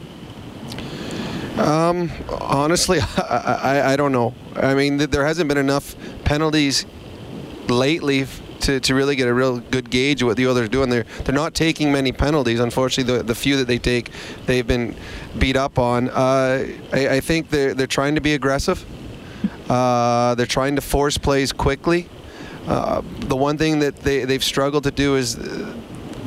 [1.57, 4.33] Um, honestly, I, I, I don't know.
[4.55, 5.93] I mean, there hasn't been enough
[6.23, 6.85] penalties
[7.67, 8.25] lately
[8.63, 10.89] to, to really get a real good gauge of what the Oilers are doing.
[10.89, 12.59] They're they're not taking many penalties.
[12.59, 14.09] Unfortunately, the, the few that they take,
[14.45, 14.95] they've been
[15.37, 16.09] beat up on.
[16.09, 18.85] Uh, I, I think they're they're trying to be aggressive.
[19.69, 22.07] Uh, they're trying to force plays quickly.
[22.67, 25.35] Uh, the one thing that they, they've struggled to do is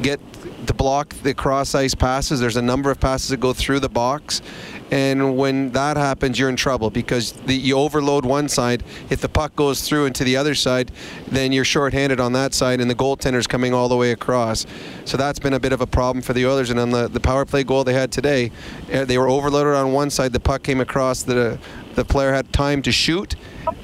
[0.02, 0.20] get
[0.66, 2.40] to block the cross ice passes.
[2.40, 4.42] There's a number of passes that go through the box.
[4.90, 8.84] And when that happens, you're in trouble because the, you overload one side.
[9.10, 10.92] If the puck goes through into the other side,
[11.26, 14.64] then you're shorthanded on that side, and the goaltender's coming all the way across.
[15.04, 16.70] So that's been a bit of a problem for the Oilers.
[16.70, 18.52] And on the, the power play goal they had today,
[18.92, 20.32] uh, they were overloaded on one side.
[20.32, 21.24] The puck came across.
[21.24, 21.58] The
[21.96, 23.34] the player had time to shoot,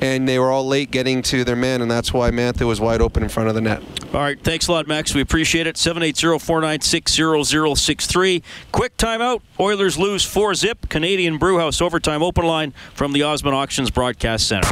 [0.00, 3.00] and they were all late getting to their man, and that's why Mantha was wide
[3.00, 3.82] open in front of the net.
[4.14, 5.12] All right, thanks a lot, Max.
[5.14, 5.74] We appreciate it.
[5.76, 8.42] 780-496-0063.
[8.70, 9.40] Quick timeout.
[9.58, 10.88] Oilers lose 4-zip.
[10.88, 14.68] Canadian Brewhouse overtime open line from the Osmond Auctions Broadcast Center.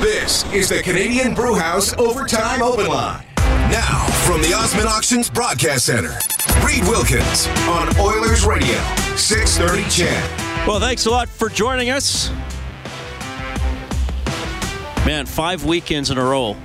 [0.00, 3.26] This is the Canadian Brewhouse Overtime Open Line.
[3.70, 6.16] Now, from the Osmond Auctions Broadcast Center,
[6.64, 8.78] Reed Wilkins on Oilers Radio,
[9.16, 10.49] 630 CHED.
[10.70, 12.30] Well, thanks a lot for joining us.
[15.04, 16.56] Man, five weekends in a row.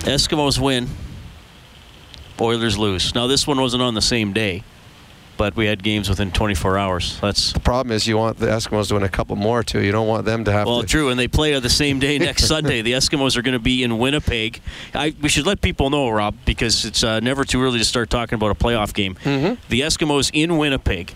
[0.00, 0.86] Eskimos win.
[2.38, 3.14] Oilers lose.
[3.14, 4.62] Now, this one wasn't on the same day,
[5.38, 7.18] but we had games within 24 hours.
[7.22, 7.96] That's the problem.
[7.96, 9.80] Is you want the Eskimos to win a couple more too.
[9.80, 10.66] You don't want them to have.
[10.66, 12.82] well, to, true, and they play on the same day next Sunday.
[12.82, 14.60] The Eskimos are going to be in Winnipeg.
[14.92, 18.10] I, we should let people know, Rob, because it's uh, never too early to start
[18.10, 19.14] talking about a playoff game.
[19.24, 19.54] Mm-hmm.
[19.70, 21.14] The Eskimos in Winnipeg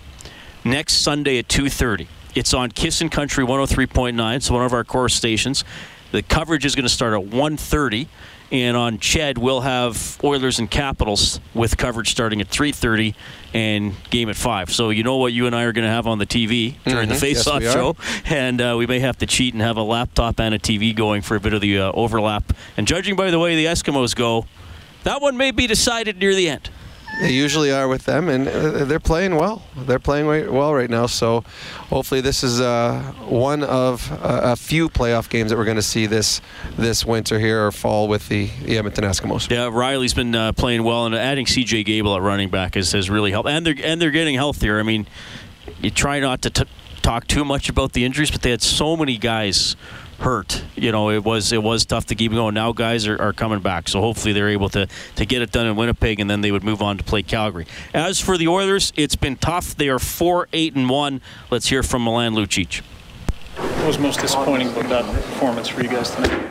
[0.65, 2.07] next Sunday at 2:30.
[2.35, 5.65] It's on CISN Country 103.9, so one of our core stations.
[6.11, 8.07] The coverage is going to start at 1:30,
[8.53, 13.15] and on Ched we'll have Oilers and Capitals with coverage starting at 3:30
[13.53, 14.73] and game at five.
[14.73, 17.09] So you know what you and I are going to have on the TV during
[17.09, 17.13] Mhm.
[17.13, 17.97] the face-off Yes, show,
[18.27, 21.23] and uh, we may have to cheat and have a laptop and a TV going
[21.23, 22.53] for a bit of the uh, overlap.
[22.77, 24.47] And judging by the way the Eskimos go,
[25.05, 26.71] that one may be decided near the end.
[27.21, 29.63] They usually are with them, and uh, they're playing well.
[29.77, 31.07] They're playing well right now.
[31.07, 31.45] So,
[31.89, 35.83] hopefully, this is uh, one of uh, a few playoff games that we're going to
[35.83, 36.41] see this
[36.77, 39.51] this winter here or fall with the, the Edmonton Eskimos.
[39.51, 41.85] Yeah, Reilly's been uh, playing well, and adding C.J.
[41.85, 43.49] Gable at running back has, has really helped.
[43.49, 44.81] And they're and they're getting healthier.
[44.81, 45.07] I mean,
[45.81, 46.65] you try not to t-
[47.03, 49.77] talk too much about the injuries, but they had so many guys
[50.19, 50.65] hurt.
[50.77, 52.55] You know, it was it was tough to keep going.
[52.55, 55.67] Now guys are, are coming back, so hopefully they're able to to get it done
[55.67, 57.67] in Winnipeg, and then they would move on to play Calgary.
[57.93, 59.77] As for the Oilers, it's been tough.
[59.77, 61.21] They are four eight and one.
[61.51, 62.83] Let's hear from Milan Lucic.
[63.57, 66.51] What was most disappointing about that performance for you guys tonight?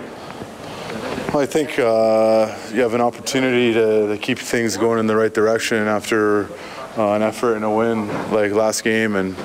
[1.33, 5.15] Well, I think uh, you have an opportunity to, to keep things going in the
[5.15, 6.45] right direction after
[6.95, 9.35] uh, an effort and a win like last game, and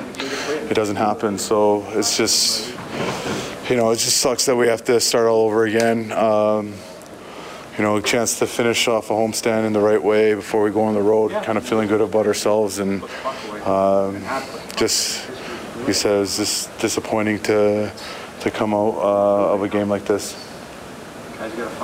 [0.70, 1.38] it doesn't happen.
[1.38, 2.74] So it's just,
[3.68, 6.10] you know, it just sucks that we have to start all over again.
[6.12, 6.74] Um,
[7.76, 10.70] you know, a chance to finish off a homestand in the right way before we
[10.70, 13.02] go on the road, kind of feeling good about ourselves, and
[13.64, 14.20] um,
[14.74, 15.28] just,
[15.76, 17.92] like you said, it's just disappointing to
[18.40, 20.44] to come out uh, of a game like this.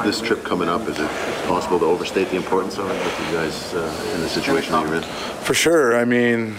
[0.02, 1.10] This trip coming up, is it
[1.46, 4.84] possible to overstate the importance of it with you guys uh, in the situation that
[4.84, 5.02] you're in?
[5.02, 5.96] For sure.
[5.96, 6.56] I mean,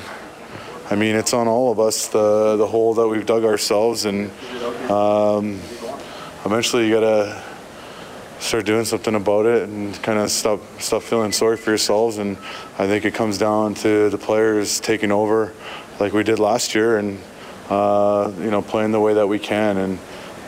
[0.87, 4.29] I mean, it's on all of us the the hole that we've dug ourselves, and
[4.89, 5.59] um,
[6.45, 7.41] eventually you gotta
[8.39, 12.19] start doing something about it and kind of stop stop feeling sorry for yourselves.
[12.19, 12.37] And
[12.77, 15.53] I think it comes down to the players taking over,
[15.99, 17.19] like we did last year, and
[17.69, 19.77] uh, you know, playing the way that we can.
[19.77, 19.97] And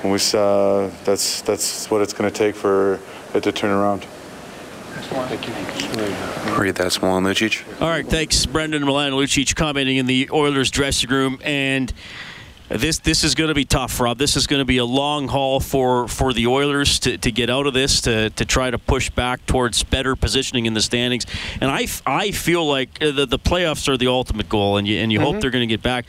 [0.02, 3.00] when we uh, that's that's what it's to take for
[3.34, 4.06] it to turn around.
[6.60, 7.64] Read that small Lucic.
[7.82, 11.92] All right, thanks, Brendan Milan Lucic, commenting in the Oilers dressing room, and
[12.70, 14.18] this this is going to be tough, Rob.
[14.18, 17.50] This is going to be a long haul for, for the Oilers to, to get
[17.50, 21.26] out of this, to, to try to push back towards better positioning in the standings.
[21.62, 25.00] And I, I feel like uh, the, the playoffs are the ultimate goal, and you
[25.00, 25.42] and you hope Mhm.
[25.42, 26.06] they're going to get back.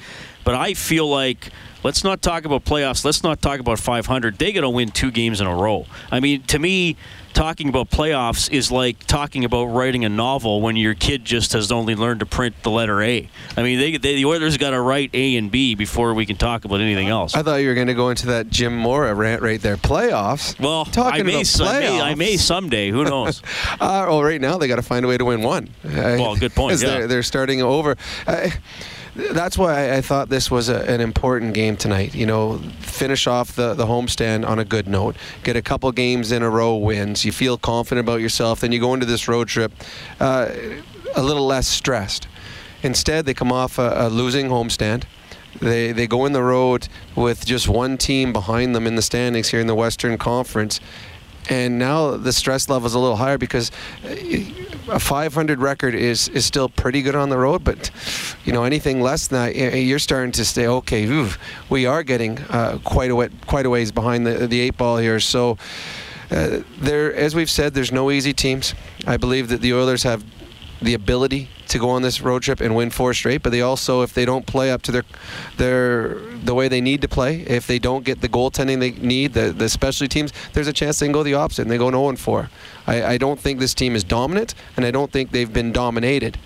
[0.49, 1.51] But I feel like
[1.85, 3.05] let's not talk about playoffs.
[3.05, 4.39] Let's not talk about 500.
[4.39, 5.85] They got to win two games in a row.
[6.11, 6.97] I mean, to me,
[7.35, 11.71] talking about playoffs is like talking about writing a novel when your kid just has
[11.71, 13.29] only learned to print the letter A.
[13.59, 16.37] I mean, they, they the Oilers got to write A and B before we can
[16.37, 17.35] talk about anything else.
[17.35, 19.77] I thought you were going to go into that Jim Mora rant right there.
[19.77, 20.59] Playoffs.
[20.59, 22.89] Well, talking I may, about I may, I may someday.
[22.89, 23.43] Who knows?
[23.73, 25.69] Uh, well, right now they got to find a way to win one.
[25.85, 26.89] Well, good point, yeah.
[26.89, 27.99] They're, they're starting over.
[28.27, 28.55] I,
[29.19, 32.15] that's why I thought this was a, an important game tonight.
[32.15, 35.17] You know, finish off the, the homestand on a good note.
[35.43, 37.25] Get a couple games in a row wins.
[37.25, 38.61] You feel confident about yourself.
[38.61, 39.73] Then you go into this road trip
[40.21, 40.51] uh,
[41.17, 42.29] a little less stressed.
[42.83, 45.03] Instead, they come off a, a losing homestand.
[45.61, 49.49] They, they go in the road with just one team behind them in the standings
[49.49, 50.79] here in the Western Conference
[51.49, 53.71] and now the stress level is a little higher because
[54.05, 57.91] uh, a 500 record is is still pretty good on the road, but
[58.45, 61.31] you know anything less than that, you're starting to say, okay, ooh,
[61.69, 65.21] we are getting uh, quite a quite a ways behind the the eight ball here.
[65.21, 65.59] So.
[66.31, 68.75] Uh, there, as we've said, there's no easy teams.
[69.07, 70.23] I believe that the Oilers have
[70.81, 74.03] the ability to go on this road trip and win four straight, but they also,
[74.03, 75.05] if they don't play up to their
[75.57, 76.15] their
[76.45, 79.53] the way they need to play, if they don't get the goaltending they need, the,
[79.53, 82.17] the specialty teams, there's a chance they can go the opposite and they go 0
[82.17, 82.51] 4.
[82.87, 86.39] I, I don't think this team is dominant, and I don't think they've been dominated.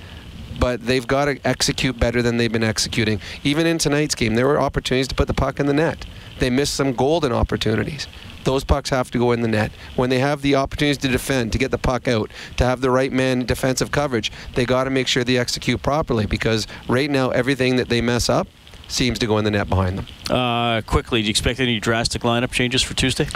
[0.59, 3.21] But they've got to execute better than they've been executing.
[3.43, 6.07] Even in tonight's game, there were opportunities to put the puck in the net.
[6.39, 8.07] They missed some golden opportunities
[8.45, 9.73] those pucks have to go in the net.
[9.97, 12.91] When they have the opportunities to defend, to get the puck out, to have the
[12.91, 17.31] right man defensive coverage, they got to make sure they execute properly because right now
[17.31, 18.49] everything that they mess up
[18.89, 20.07] seems to go in the net behind them.
[20.31, 23.27] Uh, quickly, do you expect any drastic lineup changes for Tuesday?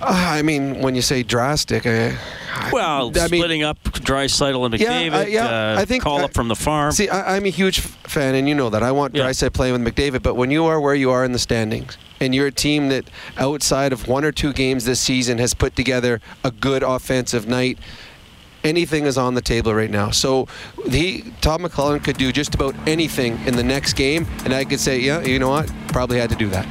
[0.00, 2.16] Uh, I mean, when you say drastic, I,
[2.72, 5.10] well, I mean, splitting up Draisaitl and McDavid.
[5.10, 6.92] Yeah, uh, yeah uh, I think call up from the farm.
[6.92, 8.82] See, I, am a huge fan, and you know that.
[8.82, 9.24] I want yeah.
[9.24, 12.34] Draisaitl playing with McDavid, but when you are where you are in the standings, and
[12.34, 16.20] you're a team that outside of one or two games this season has put together
[16.44, 17.78] a good offensive night,
[18.64, 20.10] anything is on the table right now.
[20.10, 20.46] So
[20.88, 24.80] he, Todd McLellan could do just about anything in the next game, and I could
[24.80, 26.66] say, yeah, you know what, probably had to do that.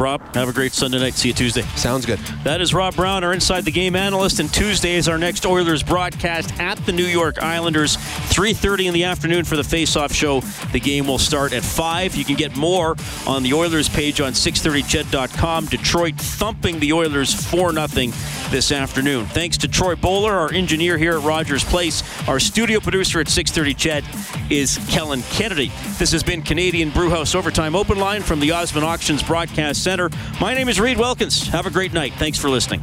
[0.00, 1.14] Rob, have a great Sunday night.
[1.14, 1.62] See you Tuesday.
[1.76, 2.18] Sounds good.
[2.44, 5.82] That is Rob Brown, our Inside the Game analyst, and Tuesday is our next Oilers
[5.82, 10.40] broadcast at the New York Islanders, 3.30 in the afternoon for the face-off show.
[10.72, 12.14] The game will start at 5.
[12.14, 15.66] You can get more on the Oilers page on 630ched.com.
[15.66, 19.26] Detroit thumping the Oilers 4-0 this afternoon.
[19.26, 22.02] Thanks to Troy Bowler, our engineer here at Rogers Place.
[22.28, 25.72] Our studio producer at 630 Ched is Kellen Kennedy.
[25.98, 30.10] This has been Canadian Brewhouse Overtime Open Line from the Osmond Auctions broadcast Center.
[30.40, 31.46] My name is Reed Wilkins.
[31.46, 32.12] Have a great night.
[32.14, 32.80] Thanks for listening.